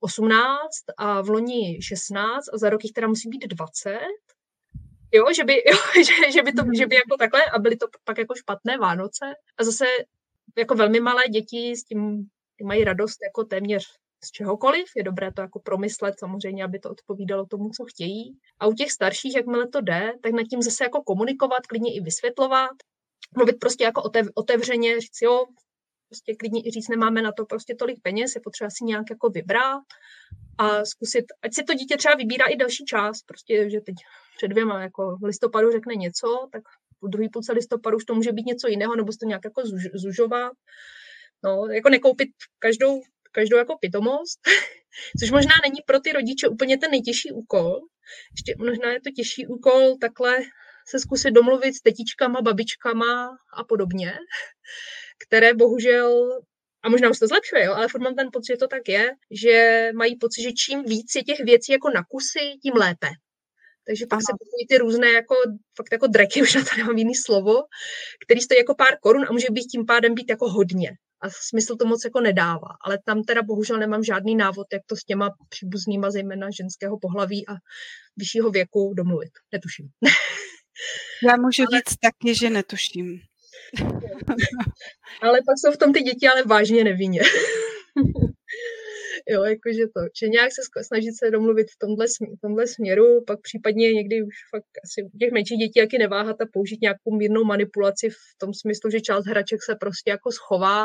[0.00, 3.98] 18 a v loni 16 a za rok jich teda musí být 20.
[5.12, 7.86] Jo, že by, jo, že, že by to, že by jako takhle a byly to
[8.04, 9.24] pak jako špatné Vánoce.
[9.58, 9.84] A zase
[10.58, 12.28] jako velmi malé děti s tím
[12.64, 13.86] mají radost jako téměř
[14.24, 14.84] z čehokoliv.
[14.96, 18.38] Je dobré to jako promyslet samozřejmě, aby to odpovídalo tomu, co chtějí.
[18.60, 22.00] A u těch starších, jakmile to jde, tak nad tím zase jako komunikovat, klidně i
[22.00, 22.70] vysvětlovat,
[23.36, 25.44] mluvit prostě jako otev, otevřeně, říct jo,
[26.08, 29.28] prostě klidně i říct, nemáme na to prostě tolik peněz, je potřeba si nějak jako
[29.28, 29.82] vybrat
[30.58, 33.94] a zkusit, ať si to dítě třeba vybírá i další čas, prostě, že teď
[34.36, 36.62] před dvěma jako v listopadu řekne něco, tak
[37.02, 39.62] v druhý půlce listopadu už to může být něco jiného, nebo se to nějak jako
[39.94, 40.52] zužovat.
[41.44, 43.02] No, jako nekoupit každou
[43.34, 44.40] každou jako pitomost,
[45.20, 47.80] což možná není pro ty rodiče úplně ten nejtěžší úkol.
[48.36, 50.38] Ještě možná je to těžší úkol takhle
[50.88, 54.12] se zkusit domluvit s tetičkama, babičkama a podobně,
[55.26, 56.40] které bohužel
[56.82, 59.12] a možná už to zlepšuje, jo, ale furt mám ten pocit, že to tak je,
[59.30, 63.08] že mají pocit, že čím víc je těch věcí jako na kusy, tím lépe.
[63.86, 64.20] Takže pak Aha.
[64.26, 65.34] se kupují ty různé jako,
[65.76, 67.54] fakt jako dreky, už na to nemám jiný slovo,
[68.24, 70.90] který stojí jako pár korun a může být tím pádem být jako hodně
[71.24, 72.68] a smysl to moc jako nedává.
[72.84, 77.48] Ale tam teda bohužel nemám žádný návod, jak to s těma příbuznýma, zejména ženského pohlaví
[77.48, 77.52] a
[78.16, 79.30] vyššího věku domluvit.
[79.52, 79.88] Netuším.
[81.28, 81.78] Já můžu ale...
[81.78, 83.20] říct taky, že netuším.
[85.22, 87.20] ale pak jsou v tom ty děti ale vážně nevinně.
[89.28, 93.40] jo, jakože to, že nějak se snažit se domluvit v tomhle, v tomhle směru, pak
[93.40, 97.44] případně někdy už fakt asi u těch menších dětí jaký neváhat a použít nějakou mírnou
[97.44, 100.84] manipulaci v tom smyslu, že část hraček se prostě jako schová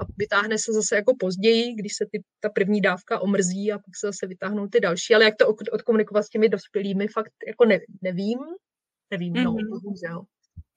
[0.00, 3.96] a vytáhne se zase jako později, když se ty, ta první dávka omrzí a pak
[4.00, 7.78] se zase vytáhnou ty další, ale jak to odkomunikovat s těmi dospělými, fakt jako ne,
[8.02, 8.38] nevím,
[9.10, 9.44] nevím, mm-hmm.
[9.44, 9.68] no, mhm.
[9.68, 10.24] bohužel.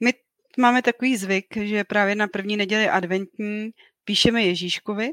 [0.04, 0.14] My
[0.58, 3.72] máme takový zvyk, že právě na první neděli adventní
[4.06, 5.10] píšeme Ježíškovi,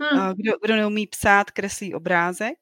[0.00, 0.34] Hmm.
[0.36, 2.58] Kdo, kdo neumí psát, kreslí obrázek.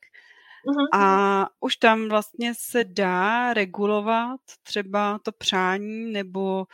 [0.66, 1.00] Uh-huh.
[1.00, 6.66] A už tam vlastně se dá regulovat třeba to přání, nebo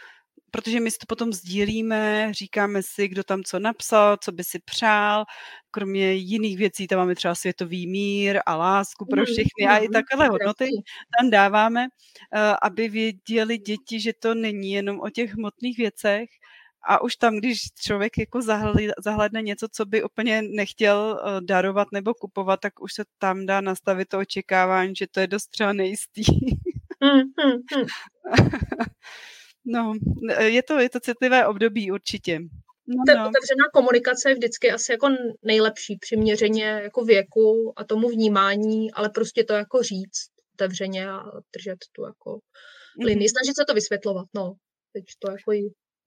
[0.51, 4.59] protože my si to potom sdílíme, říkáme si, kdo tam co napsal, co by si
[4.59, 5.25] přál,
[5.71, 10.29] kromě jiných věcí, tam máme třeba světový mír a lásku pro všechny a i takové
[10.29, 10.69] hodnoty
[11.21, 11.87] tam dáváme,
[12.35, 16.29] eh, aby věděli děti, že to není jenom o těch hmotných věcech,
[16.89, 18.41] a už tam, když člověk jako
[18.99, 23.61] zahledne něco, co by úplně nechtěl eh, darovat nebo kupovat, tak už se tam dá
[23.61, 26.23] nastavit to očekávání, že to je dost třeba nejistý.
[27.01, 27.87] Mm, mm, mm.
[29.65, 29.95] no,
[30.39, 32.39] je to, je to citlivé období určitě.
[32.87, 33.29] No, Ta no.
[33.29, 35.09] otevřená komunikace je vždycky asi jako
[35.43, 41.23] nejlepší přiměřeně jako věku a tomu vnímání, ale prostě to jako říct otevřeně a
[41.57, 42.39] držet tu jako
[43.05, 43.29] linii.
[43.29, 44.53] Snažit se to vysvětlovat, no.
[44.93, 45.53] Teď to jako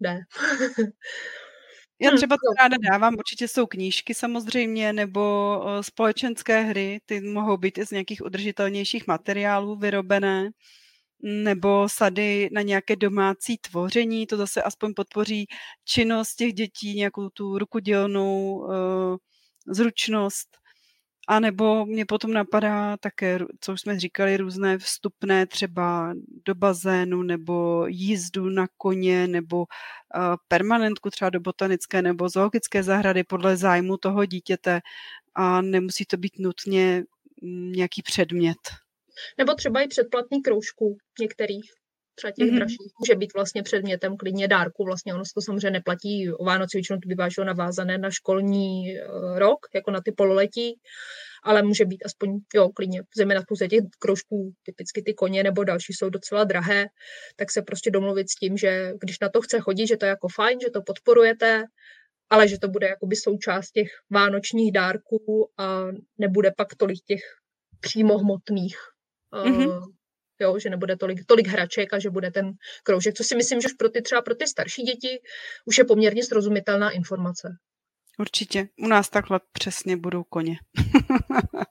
[0.02, 0.20] jde.
[2.00, 5.22] Já hm, třeba to ráda dávám, určitě jsou knížky samozřejmě, nebo
[5.82, 10.50] společenské hry, ty mohou být i z nějakých udržitelnějších materiálů vyrobené.
[11.24, 15.48] nebo sady na nějaké domácí tvoření, to zase aspoň podpoří
[15.86, 19.18] činnost těch dětí, nějakou tu rukodělnou uh,
[19.68, 20.61] zručnost.
[21.32, 26.14] A nebo mě potom napadá také, co už jsme říkali, různé vstupné třeba
[26.46, 29.66] do bazénu nebo jízdu na koně nebo
[30.48, 34.80] permanentku třeba do botanické nebo zoologické zahrady podle zájmu toho dítěte
[35.36, 37.04] a nemusí to být nutně
[37.72, 38.58] nějaký předmět.
[39.38, 41.72] Nebo třeba i předplatný kroužků některých
[42.16, 42.56] třeba těch mm-hmm.
[42.56, 44.86] dražších, může být vlastně předmětem klidně dárku.
[44.86, 49.40] Vlastně ono se to samozřejmě neplatí o Vánoci, většinou to bývá navázané na školní uh,
[49.40, 50.80] rok, jako na ty pololetí,
[51.44, 55.94] ale může být aspoň, jo, klidně, zejména spousta těch kroužků, typicky ty koně nebo další
[55.94, 56.86] jsou docela drahé,
[57.36, 60.10] tak se prostě domluvit s tím, že když na to chce chodit, že to je
[60.10, 61.64] jako fajn, že to podporujete,
[62.30, 65.86] ale že to bude jakoby součást těch vánočních dárků a
[66.18, 67.22] nebude pak tolik těch
[67.80, 68.78] přímo hmotných
[69.34, 70.01] mm-hmm
[70.42, 72.52] jo, že nebude tolik, tolik hraček a že bude ten
[72.84, 75.22] kroužek, co si myslím, že pro ty třeba pro ty starší děti
[75.66, 77.48] už je poměrně srozumitelná informace.
[78.20, 78.68] Určitě.
[78.78, 80.56] U nás takhle přesně budou koně.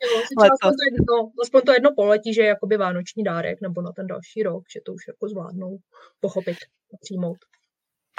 [0.04, 3.92] jo, aspoň, to jedno, aspoň to jedno poletí, že je jakoby vánoční dárek nebo na
[3.92, 5.78] ten další rok, že to už jako zvládnou
[6.20, 6.56] pochopit
[6.94, 7.38] a přijmout.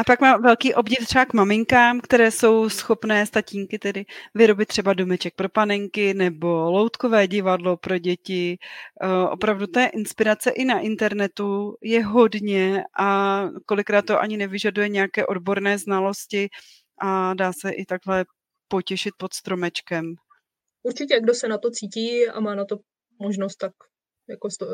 [0.02, 4.94] A pak má velký obdiv třeba k maminkám, které jsou schopné statínky tedy vyrobit třeba
[4.94, 8.58] domeček pro panenky nebo loutkové divadlo pro děti.
[9.04, 15.26] Eh, opravdu té inspirace i na internetu je hodně a kolikrát to ani nevyžaduje nějaké
[15.26, 16.50] odborné znalosti
[17.02, 18.26] a dá se i takhle
[18.68, 20.14] potěšit pod stromečkem.
[20.84, 22.76] Určitě, kdo se na to cítí a má na to
[23.20, 23.72] možnost, tak
[24.30, 24.66] jako eh,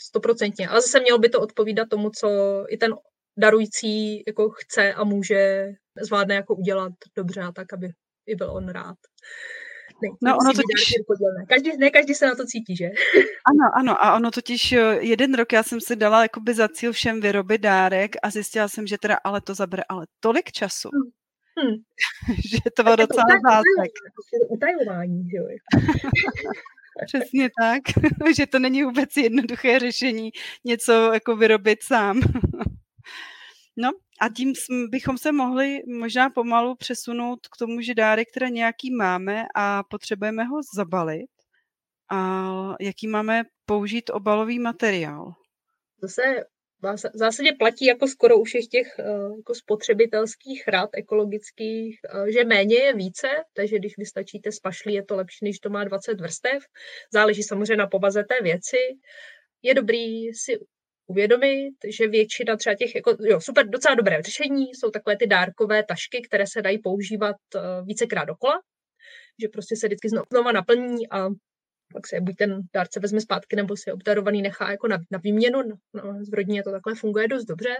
[0.00, 0.68] stoprocentně.
[0.68, 2.28] Ale zase mělo by to odpovídat tomu, co
[2.68, 2.94] i ten
[3.38, 5.66] darující jako chce a může,
[6.02, 7.88] zvládne jako udělat dobře a tak, aby
[8.26, 8.96] i byl on rád.
[10.02, 10.94] Ne, no, ono totiž...
[11.48, 12.84] Každý, ne každý se na to cítí, že?
[13.50, 16.92] Ano, ano, a ono totiž eh, jeden rok já jsem si dala jakoby za cíl
[16.92, 21.10] všem vyrobit dárek a zjistila jsem, že teda ale to zabere ale tolik času, hmm.
[21.60, 21.76] Hmm.
[22.50, 23.92] že to bylo docela zásek.
[24.48, 25.46] Utajování, že jo?
[27.06, 27.82] Přesně tak,
[28.36, 30.30] že to není vůbec jednoduché řešení
[30.64, 32.20] něco jako vyrobit sám.
[33.80, 34.52] No a tím
[34.90, 40.44] bychom se mohli možná pomalu přesunout k tomu, že dárek, které nějaký máme a potřebujeme
[40.44, 41.30] ho zabalit.
[42.10, 42.46] A
[42.80, 45.32] jaký máme použít obalový materiál?
[46.02, 46.22] Zase
[46.82, 49.04] v zásadě platí jako skoro u všech těch eh,
[49.36, 55.04] jako spotřebitelských rad ekologických, eh, že méně je více, takže když vystačíte z pašlí, je
[55.04, 56.62] to lepší, než to má 20 vrstev.
[57.12, 58.76] Záleží samozřejmě na povaze té věci.
[59.62, 60.58] Je dobrý si
[61.08, 65.84] uvědomit, že většina třeba těch, jako, jo, super, docela dobré řešení jsou takové ty dárkové
[65.84, 68.60] tašky, které se dají používat uh, vícekrát dokola,
[69.42, 71.28] že prostě se vždycky znova naplní a
[71.92, 75.62] pak se buď ten dárce vezme zpátky, nebo si obdarovaný nechá jako na, na výměnu.
[75.94, 77.76] No, v rodině to takhle funguje dost dobře.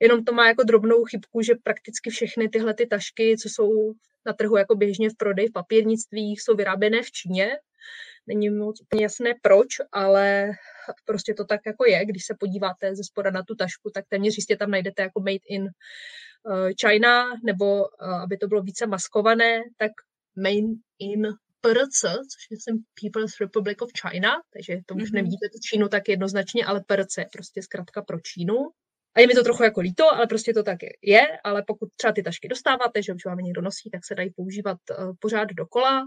[0.00, 3.92] Jenom to má jako drobnou chybku, že prakticky všechny tyhle ty tašky, co jsou
[4.26, 7.50] na trhu jako běžně v prodeji v papírnictví, jsou vyráběné v Číně.
[8.26, 10.50] Není moc úplně jasné proč, ale
[11.04, 12.04] prostě to tak jako je.
[12.04, 15.46] Když se podíváte ze spoda na tu tašku, tak téměř jistě tam najdete jako made
[15.48, 19.92] in uh, China, nebo uh, aby to bylo více maskované, tak
[20.36, 21.22] made in
[21.60, 22.56] PRC, což je
[23.02, 25.14] People's Republic of China, takže to už mm-hmm.
[25.14, 28.54] nevidíte tu Čínu tak jednoznačně, ale PRC je prostě zkrátka pro Čínu.
[29.14, 32.12] A je mi to trochu jako líto, ale prostě to tak je, ale pokud třeba
[32.12, 36.02] ty tašky dostáváte, že už vám někdo nosí, tak se dají používat uh, pořád dokola.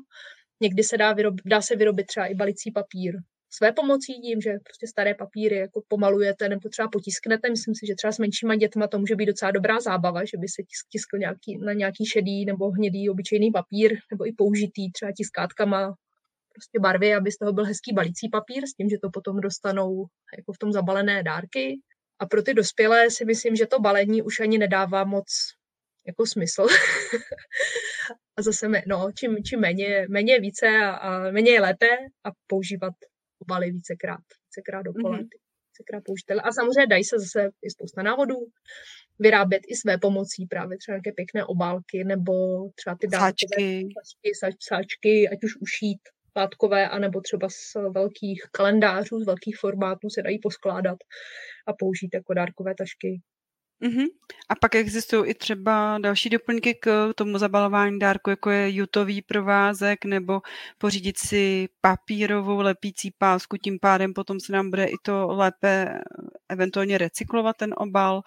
[0.62, 3.16] Někdy se dá, vyrob, dá se vyrobit třeba i balicí papír
[3.50, 7.50] své pomocí tím, že prostě staré papíry jako pomalujete nebo třeba potisknete.
[7.50, 10.48] Myslím si, že třeba s menšíma dětma to může být docela dobrá zábava, že by
[10.48, 15.94] se tiskl nějaký, na nějaký šedý nebo hnědý obyčejný papír nebo i použitý třeba tiskátkama
[16.54, 20.06] prostě barvy, aby z toho byl hezký balící papír, s tím, že to potom dostanou
[20.38, 21.80] jako v tom zabalené dárky.
[22.20, 25.26] A pro ty dospělé si myslím, že to balení už ani nedává moc
[26.08, 26.68] jako smysl.
[28.40, 31.90] a zase, no, čím, čím méně, méně více a, a méně je lépe
[32.24, 32.94] a používat
[33.40, 35.28] obaly vícekrát, vícekrát dokola, mm-hmm.
[35.70, 36.42] vícekrát použitele.
[36.42, 38.36] A samozřejmě dají se zase i spousta návodů
[39.20, 42.34] vyrábět i své pomocí, právě třeba nějaké pěkné obálky, nebo
[42.76, 44.30] třeba ty sáčky, sáčky,
[44.70, 46.02] sáčky ať už ušít
[46.36, 50.98] látkové, anebo třeba z velkých kalendářů, z velkých formátů se dají poskládat
[51.68, 53.22] a použít jako dárkové tašky.
[53.82, 54.06] Mm-hmm.
[54.50, 60.06] A pak existují i třeba další doplňky k tomu zabalování dárku, jako je jutový provázek
[60.06, 60.42] nebo
[60.78, 66.00] pořídit si papírovou lepící pásku, tím pádem potom se nám bude i to lépe
[66.50, 68.22] eventuálně recyklovat ten obal.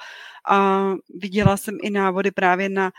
[0.48, 0.82] A
[1.14, 2.92] viděla jsem i návody právě na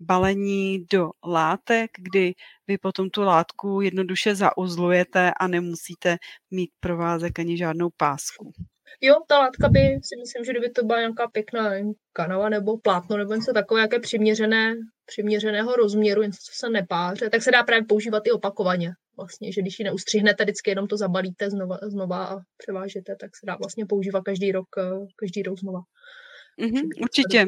[0.00, 2.32] balení do látek, kdy
[2.66, 6.16] vy potom tu látku jednoduše zauzlujete a nemusíte
[6.50, 8.52] mít provázek ani žádnou pásku.
[9.00, 11.70] Jo, ta látka by si myslím, že kdyby to byla nějaká pěkná
[12.12, 14.74] kanava nebo plátno nebo něco takové, jaké přiměřené,
[15.06, 18.92] přiměřeného rozměru, něco, co se nepáře, tak se dá právě používat i opakovaně.
[19.16, 23.46] Vlastně, že když ji neustřihnete, vždycky jenom to zabalíte znova, znova a převážete, tak se
[23.46, 25.80] dá vlastně používat každý rok, eh, každý rok znova.
[26.60, 27.46] Mm-hmm, určitě.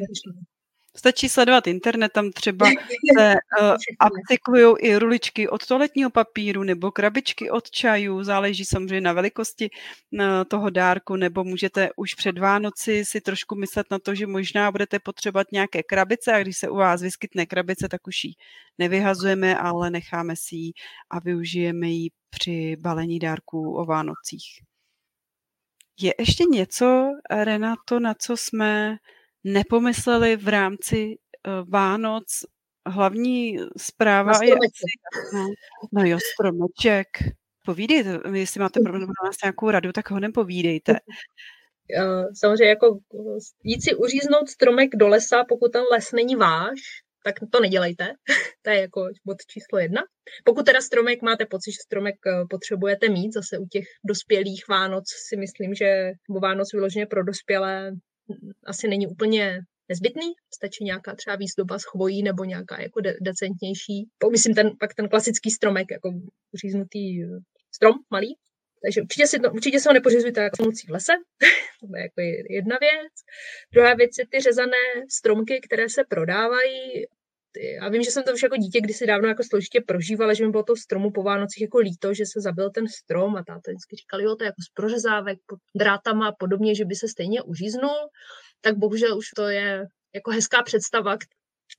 [0.97, 2.66] Stačí sledovat internet, tam třeba
[3.18, 3.76] se uh,
[4.11, 10.20] upcyklují i ruličky od toaletního papíru nebo krabičky od čajů, záleží samozřejmě na velikosti uh,
[10.49, 14.99] toho dárku, nebo můžete už před Vánoci si trošku myslet na to, že možná budete
[14.99, 18.32] potřebovat nějaké krabice a když se u vás vyskytne krabice, tak už ji
[18.78, 20.72] nevyhazujeme, ale necháme si ji
[21.11, 24.45] a využijeme ji při balení dárků o Vánocích.
[26.01, 28.97] Je ještě něco, Renato, na co jsme
[29.45, 32.24] nepomysleli v rámci uh, Vánoc.
[32.86, 34.55] Hlavní zpráva je...
[35.34, 35.49] No,
[35.93, 37.07] no jo, stromeček.
[37.64, 40.93] Povídejte, jestli máte pro nás nějakou radu, tak ho nepovídejte.
[42.34, 42.99] Samozřejmě jako
[43.64, 46.78] jít si uříznout stromek do lesa, pokud ten les není váš,
[47.24, 48.12] tak to nedělejte.
[48.62, 50.03] to je jako bod číslo jedna.
[50.45, 55.05] Pokud teda stromek máte pocit, že stromek eh, potřebujete mít, zase u těch dospělých Vánoc
[55.28, 56.11] si myslím, že
[56.43, 57.93] Vánoc vyloženě pro dospělé
[58.66, 64.09] asi není úplně nezbytný, stačí nějaká třeba výzdoba s chvojí nebo nějaká jako de- decentnější.
[64.31, 66.12] Myslím ten, pak ten klasický stromek, jako
[66.55, 67.27] říznutý eh,
[67.75, 68.37] strom malý.
[68.85, 71.12] Takže určitě, si to, určitě se ho nepořizujte jako v lese,
[71.81, 72.20] to je jako
[72.51, 73.12] jedna věc.
[73.73, 77.07] Druhá věc je ty řezané stromky, které se prodávají
[77.57, 80.50] já vím, že jsem to už jako dítě kdysi dávno jako složitě prožívala, že mi
[80.50, 83.96] bylo to stromu po Vánocích jako líto, že se zabil ten strom a táta vždycky
[83.96, 87.42] říkal, jo, to je jako z prořezávek pod drátama a podobně, že by se stejně
[87.42, 87.96] uříznul,
[88.61, 89.84] tak bohužel už to je
[90.14, 91.16] jako hezká představa,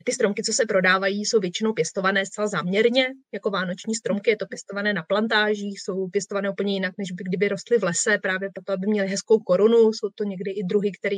[0.06, 4.46] ty stromky, co se prodávají, jsou většinou pěstované zcela záměrně, jako vánoční stromky, je to
[4.46, 8.74] pěstované na plantážích, jsou pěstované úplně jinak, než by kdyby rostly v lese, právě proto,
[8.74, 9.94] aby měly hezkou korunu.
[9.94, 11.18] Jsou to někdy i druhy, které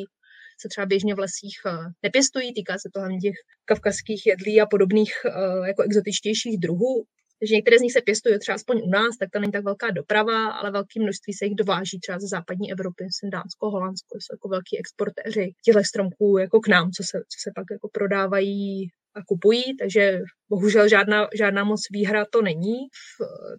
[0.61, 1.71] se třeba běžně v lesích eh,
[2.03, 7.05] nepěstují, týká se to hlavně těch kavkazských jedlí a podobných eh, jako exotičtějších druhů.
[7.39, 9.91] Takže některé z nich se pěstují třeba aspoň u nás, tak to není tak velká
[9.91, 14.33] doprava, ale velké množství se jich dováží třeba ze západní Evropy, jsem Dánsko, Holandsko, jsou
[14.33, 18.89] jako velký exportéři těchto stromků jako k nám, co se, co se pak jako prodávají
[19.15, 22.77] a kupují, takže bohužel žádná, žádná moc výhra to není.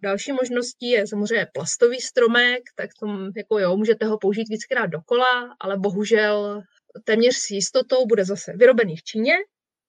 [0.03, 5.57] Další možností je samozřejmě plastový stromek, tak tom jako jo, můžete ho použít víckrát dokola,
[5.61, 6.62] ale bohužel
[7.05, 9.34] téměř s jistotou bude zase vyrobený v Číně,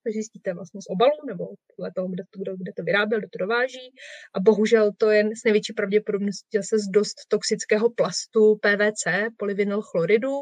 [0.07, 1.45] to zjistíte vlastně z obalu nebo
[1.75, 3.93] podle toho, kde to, kde to vyráběl, kde to dováží.
[4.35, 9.03] A bohužel to je s největší pravděpodobností zase z dost toxického plastu PVC,
[9.37, 10.35] polyvinyl chloridu,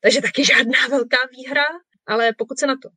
[0.00, 1.66] takže taky žádná velká výhra,
[2.06, 2.88] ale pokud se na to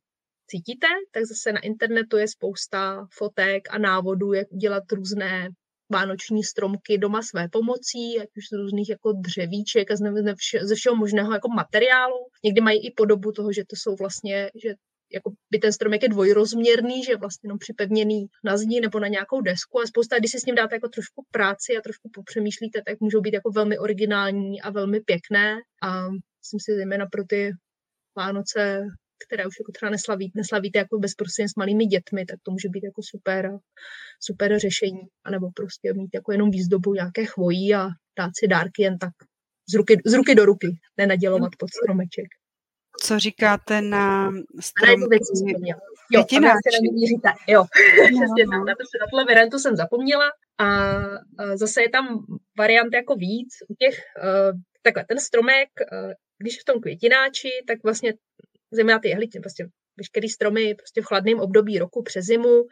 [0.50, 5.48] cítíte, tak zase na internetu je spousta fotek a návodů, jak udělat různé
[5.90, 9.96] vánoční stromky doma své pomocí, ať už z různých jako dřevíček a
[10.62, 12.18] ze všeho možného jako materiálu.
[12.44, 14.74] Někdy mají i podobu toho, že to jsou vlastně, že
[15.12, 19.08] jako by ten stromek je dvojrozměrný, že je vlastně jenom připevněný na zdi nebo na
[19.08, 22.82] nějakou desku a spousta, když si s ním dáte jako trošku práci a trošku popřemýšlíte,
[22.86, 27.52] tak můžou být jako velmi originální a velmi pěkné a myslím si zejména pro ty
[28.16, 28.84] Vánoce
[29.26, 32.84] které už jako třeba neslaví, neslavíte jako bezprostředně s malými dětmi, tak to může být
[32.84, 33.58] jako super,
[34.20, 35.00] super řešení.
[35.24, 37.88] A nebo prostě mít jako jenom výzdobu nějaké chvojí a
[38.18, 39.12] dát si dárky jen tak
[39.70, 42.26] z ruky, z ruky do ruky, nenadělovat pod stromeček.
[43.00, 45.18] Co říkáte na stromky?
[46.12, 46.52] Jo, na
[47.48, 47.64] Jo,
[47.94, 48.58] přesně tak.
[48.66, 50.30] Na, to, na tuhle variantu jsem zapomněla.
[50.58, 52.26] A, a zase je tam
[52.58, 53.48] variant jako víc.
[53.68, 58.14] U těch, uh, takhle, ten stromek, uh, když v tom květináči, tak vlastně
[58.72, 59.66] zejména ty jehličky, prostě
[59.96, 62.62] veškerý stromy prostě v chladném období roku přes zimu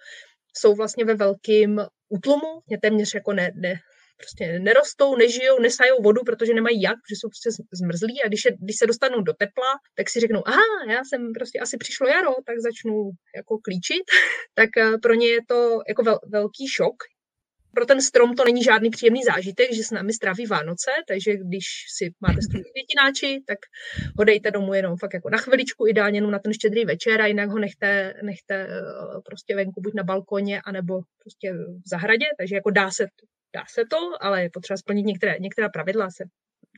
[0.56, 3.74] jsou vlastně ve velkém útlumu, mě téměř jako ne, ne,
[4.16, 8.50] prostě nerostou, nežijou, nesajou vodu, protože nemají jak, protože jsou prostě zmrzlí a když, je,
[8.64, 12.30] když se dostanou do tepla, tak si řeknou, aha, já jsem prostě asi přišlo jaro,
[12.46, 14.04] tak začnu jako klíčit,
[14.54, 16.96] tak eh, pro ně je to jako vel, velký šok,
[17.76, 21.64] pro ten strom to není žádný příjemný zážitek, že s námi stráví Vánoce, takže když
[21.96, 23.58] si máte strom květináči, tak
[24.18, 27.26] ho dejte domů jenom fakt jako na chviličku, ideálně jenom na ten štědrý večer a
[27.26, 32.54] jinak ho nechte, nechte eh, prostě venku buď na balkoně, anebo prostě v zahradě, takže
[32.54, 33.06] jako dá se,
[33.56, 36.24] dá se to, ale je potřeba splnit některé, některá pravidla, se,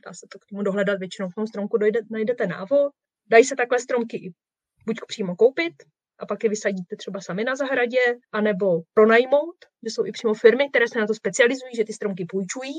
[0.05, 2.91] dá se to k tomu dohledat, většinou v tom stromku dojde, najdete návod.
[3.31, 4.33] Dají se takhle stromky
[4.85, 5.73] buď přímo koupit,
[6.19, 7.97] a pak je vysadíte třeba sami na zahradě,
[8.31, 12.25] anebo pronajmout, že jsou i přímo firmy, které se na to specializují, že ty stromky
[12.29, 12.73] půjčují,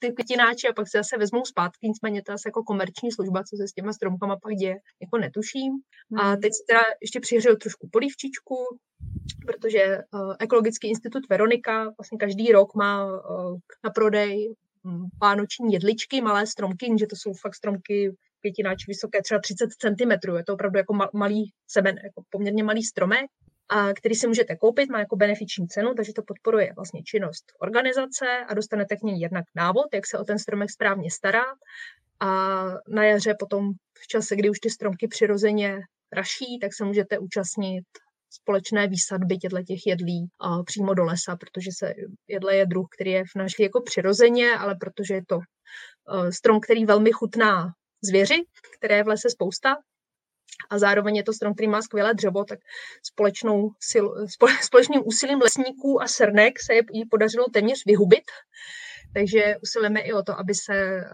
[0.00, 3.56] ty květináči a pak se zase vezmou zpátky, nicméně to je jako komerční služba, co
[3.56, 5.72] se s těma stromkama pak děje, jako netuším.
[6.18, 6.40] A hmm.
[6.40, 8.56] teď si teda ještě přihřeju trošku polívčičku,
[9.46, 16.20] protože uh, Ekologický institut Veronika vlastně každý rok má uh, na prodej um, vánoční jedličky,
[16.20, 18.16] malé stromky, že to jsou fakt stromky
[18.46, 21.40] pětináč vysoké, třeba 30 cm, je to opravdu jako malý
[21.74, 23.26] semen, jako poměrně malý stromek,
[23.68, 28.26] a který si můžete koupit, má jako benefiční cenu, takže to podporuje vlastně činnost organizace
[28.48, 31.58] a dostanete k něj jednak návod, jak se o ten stromek správně starat.
[32.20, 32.28] A
[32.88, 33.72] na jaře potom
[34.02, 35.78] v čase, kdy už ty stromky přirozeně
[36.12, 37.84] raší, tak se můžete účastnit
[38.30, 41.94] společné výsadby těchto těch jedlí a přímo do lesa, protože se
[42.28, 46.60] jedle je druh, který je v naší jako přirozeně, ale protože je to uh, strom,
[46.60, 47.72] který velmi chutná
[48.04, 48.42] zvěři,
[48.78, 49.76] které je v lese spousta,
[50.70, 52.58] a zároveň je to strom, který má skvělé dřevo, tak
[53.02, 54.04] společnou sil,
[54.62, 58.24] společným úsilím lesníků a srnek se jí podařilo téměř vyhubit
[59.14, 61.08] takže usilujeme i o to, aby se, eh,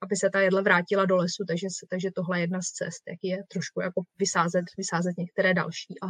[0.00, 3.18] aby se ta jedle vrátila do lesu, takže, takže tohle je jedna z cest, jak
[3.22, 6.06] je trošku jako vysázet, vysázet některé další a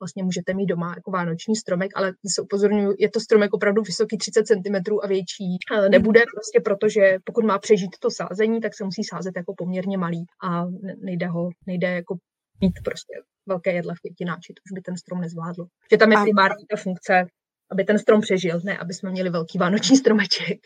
[0.00, 4.18] vlastně můžete mít doma jako vánoční stromek, ale se upozorňuji, je to stromek opravdu vysoký
[4.18, 5.58] 30 cm a větší.
[5.72, 9.98] Eh, nebude prostě, protože pokud má přežít to sázení, tak se musí sázet jako poměrně
[9.98, 10.64] malý a
[10.98, 12.16] nejde ho, nejde jako
[12.60, 13.14] mít prostě
[13.46, 15.66] velké jedle v květináči, to už by ten strom nezvládl.
[15.90, 17.26] Že tam je primární ta funkce
[17.72, 20.58] aby ten strom přežil, ne aby jsme měli velký vánoční stromeček.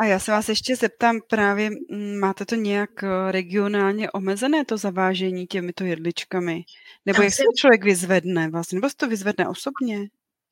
[0.00, 4.76] A já se vás ještě zeptám právě, mm, máte to nějak eh, regionálně omezené, to
[4.76, 6.62] zavážení těmito jedličkami?
[7.06, 8.76] Nebo jak se člověk vyzvedne vlastně?
[8.76, 9.98] Nebo se to vyzvedne osobně?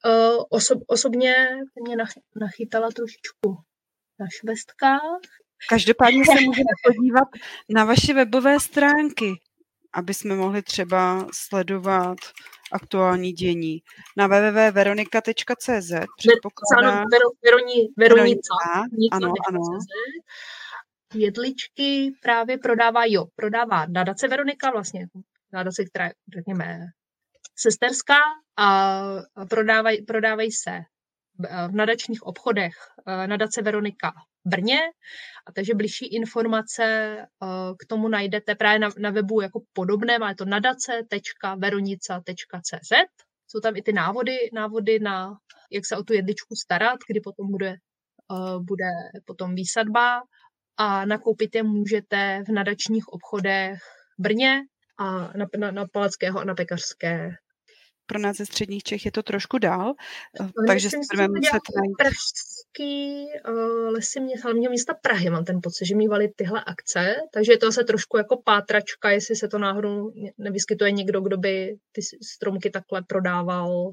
[0.07, 1.35] Uh, osob, osobně
[1.85, 1.97] mě
[2.41, 3.57] nachytala trošičku
[4.21, 5.21] na švestkách.
[5.69, 7.29] Každopádně se můžeme podívat
[7.69, 9.33] na vaše webové stránky,
[9.93, 12.19] aby jsme mohli třeba sledovat
[12.73, 13.83] aktuální dění.
[14.17, 17.05] Na www.veronika.cz předpokládám...
[17.45, 18.55] Veroni, Veronica.
[19.13, 19.61] Ano, ano.
[21.15, 25.07] Jedličky právě prodává, jo, prodává nadace Veronika, vlastně
[25.53, 26.79] nadace, která je, řekněme,
[27.57, 28.19] sesterská
[28.59, 29.01] a
[29.51, 30.81] prodávají, prodávají se
[31.69, 32.73] v nadačních obchodech
[33.07, 34.13] eh, nadace Veronika
[34.49, 34.79] Brně.
[35.47, 37.27] A takže blížší informace eh,
[37.79, 42.93] k tomu najdete právě na, na webu jako podobné, má to nadace.veronica.cz.
[43.47, 45.39] Jsou tam i ty návody, návody na,
[45.73, 47.77] jak se o tu jedličku starat, kdy potom bude,
[48.31, 48.85] uh, bude
[49.25, 50.23] potom výsadba
[50.77, 53.79] a nakoupit je můžete v nadačních obchodech
[54.19, 54.61] Brně
[54.99, 57.31] a na, na, na Palackého a na Pekařské
[58.09, 59.95] pro nás ze středních Čech je to trošku dál,
[60.41, 61.97] no, takže se budeme muset najít.
[62.77, 67.53] Pražský uh, lesy mě, hlavně města Prahy mám ten pocit, že mývali tyhle akce, takže
[67.53, 72.03] je to zase trošku jako pátračka, jestli se to náhodou nevyskytuje někdo, kdo by ty
[72.35, 73.93] stromky takhle prodával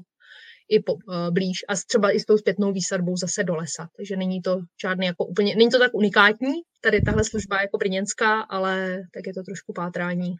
[0.68, 3.88] i po, uh, blíž a třeba i s tou zpětnou výsadbou zase do lesa.
[3.96, 8.40] Takže není to žádný jako úplně, není to tak unikátní, tady tahle služba jako brněnská,
[8.40, 10.34] ale tak je to trošku pátrání,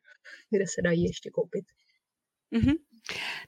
[0.50, 1.64] kde se dají ještě koupit.
[2.52, 2.74] Mm-hmm.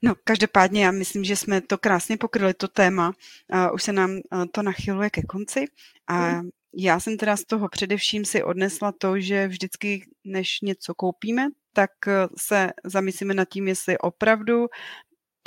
[0.02, 3.12] No, každopádně já myslím, že jsme to krásně pokryli, to téma.
[3.52, 5.64] Uh, už se nám uh, to nachyluje ke konci
[6.06, 6.48] a mm.
[6.76, 11.90] já jsem teda z toho především si odnesla to, že vždycky, než něco koupíme, tak
[12.36, 14.66] se zamyslíme nad tím, jestli opravdu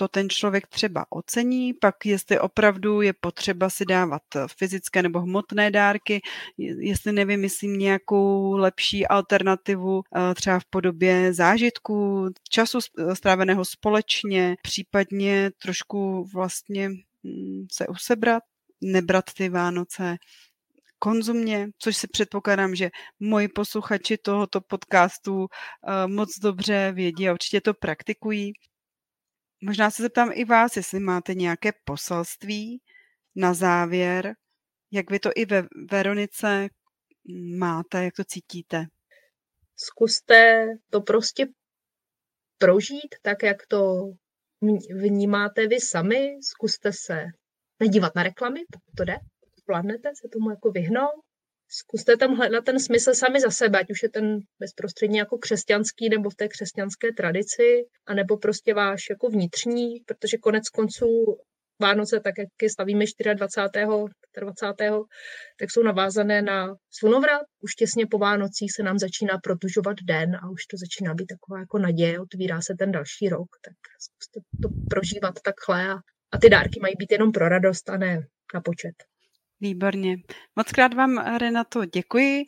[0.02, 4.22] to ten člověk třeba ocení, pak jestli opravdu je potřeba si dávat
[4.58, 6.22] fyzické nebo hmotné dárky,
[6.58, 12.80] jestli nevymyslím nějakou lepší alternativu eh, třeba v podobě zážitků, času
[13.14, 18.43] stráveného společně, případně trošku vlastně hm, se usebrat,
[18.82, 20.18] nebrat ty Vánoce
[20.99, 22.89] konzumně, což si předpokládám, že
[23.20, 25.47] moji posluchači tohoto podcastu
[26.08, 28.54] moc dobře vědí a určitě to praktikují.
[29.64, 32.82] Možná se zeptám i vás, jestli máte nějaké poselství
[33.36, 34.36] na závěr,
[34.91, 36.70] jak vy to i ve Veronice
[37.57, 38.86] máte, jak to cítíte.
[39.76, 41.47] Zkuste to prostě
[42.57, 44.12] prožít tak, jak to
[45.01, 46.38] vnímáte vy sami.
[46.43, 47.26] Zkuste se
[47.80, 49.16] nedívat na reklamy, pokud to jde,
[49.64, 51.24] zvládnete se tomu jako vyhnout
[51.72, 56.09] zkuste tam hledat ten smysl sami za sebe, ať už je ten bezprostředně jako křesťanský
[56.09, 61.07] nebo v té křesťanské tradici, anebo prostě váš jako vnitřní, protože konec konců
[61.82, 64.05] Vánoce, tak jak je slavíme 24.
[64.39, 64.65] 20.
[65.59, 67.41] tak jsou navázané na slunovrat.
[67.61, 71.59] Už těsně po Vánocích se nám začíná protužovat den a už to začíná být taková
[71.59, 75.95] jako naděje, otvírá se ten další rok, tak zkuste to prožívat takhle a,
[76.32, 79.11] a ty dárky mají být jenom pro radost a ne na počet.
[79.62, 80.18] Výborně.
[80.55, 82.45] Moc krát vám, Renato, děkuji.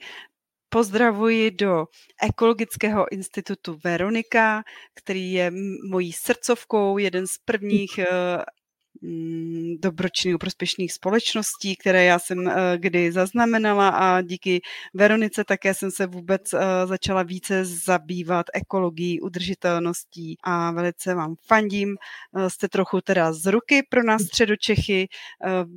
[0.69, 1.85] Pozdravuji do
[2.23, 4.63] Ekologického institutu Veronika,
[4.95, 5.51] který je
[5.89, 7.99] mojí srdcovkou, jeden z prvních
[9.03, 14.61] eh, mm, dobročných, prospěšných společností, které já jsem uh, kdy zaznamenala a díky
[14.93, 21.97] Veronice také jsem se vůbec uh, začala více zabývat ekologií, udržitelností a velice vám fandím.
[22.31, 25.07] Uh, jste trochu teda z ruky pro nás středočechy.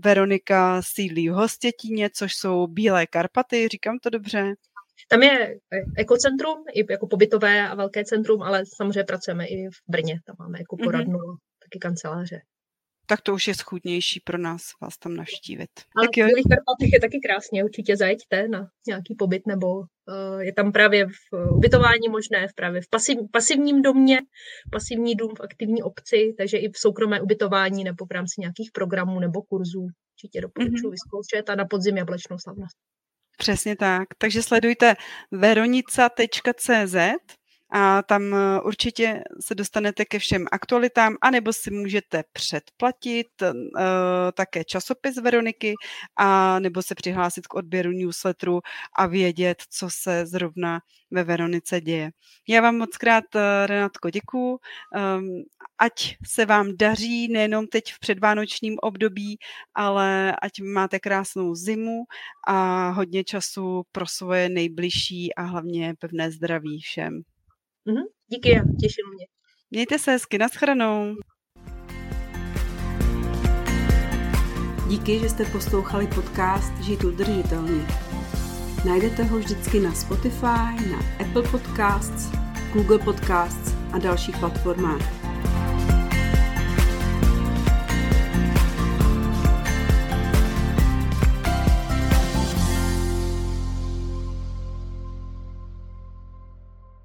[0.05, 4.55] Veronika sídlí v Hostětíně, což jsou Bílé Karpaty, říkám to dobře?
[5.09, 5.59] Tam je
[5.97, 10.21] ekocentrum, i jako pobytové a velké centrum, ale samozřejmě pracujeme i v Brně.
[10.27, 11.37] Tam máme jako poradnu, mm-hmm.
[11.63, 12.41] taky kanceláře.
[13.07, 15.71] Tak to už je schůdnější pro nás vás tam navštívit.
[15.97, 16.27] Ale tak jo.
[16.27, 21.07] v Karpatech je taky krásně, určitě zajeďte na nějaký pobyt, nebo uh, je tam právě
[21.07, 24.19] v ubytování možné, v právě v pasiv, pasivním domě,
[24.73, 29.21] pasivní dům v aktivní obci, takže i v soukromé ubytování nebo v rámci nějakých programů
[29.21, 29.89] nebo kurzů.
[30.15, 30.91] Určitě doporučuji mm-hmm.
[30.91, 32.77] vyzkoušet a na podzim jablečnou slavnost.
[33.39, 34.09] Přesně tak.
[34.19, 34.95] Takže sledujte
[35.31, 36.97] veronica.cz
[37.73, 43.51] a tam eh, určitě se dostanete ke všem aktualitám, anebo si můžete předplatit uh,
[44.35, 45.75] také časopis Veroniky,
[46.17, 48.61] a nebo se přihlásit k odběru newsletteru
[48.99, 52.11] a vědět, co se zrovna ve Veronice děje.
[52.49, 54.51] Já vám moc krát, eh, Renatko, děkuju.
[54.51, 55.43] Um,
[55.79, 59.39] ať se vám daří nejenom teď v předvánočním období,
[59.75, 62.05] ale ať máte krásnou zimu
[62.49, 67.23] a hodně času pro svoje nejbližší a hlavně pevné zdraví všem.
[67.87, 68.05] Mm-hmm.
[68.27, 69.27] Díky, já těším mě.
[69.71, 71.15] Mějte se hezky, naschranou.
[74.89, 77.87] Díky, že jste poslouchali podcast Žít udržitelně.
[78.87, 82.31] Najdete ho vždycky na Spotify, na Apple Podcasts,
[82.73, 85.26] Google Podcasts a dalších platformách.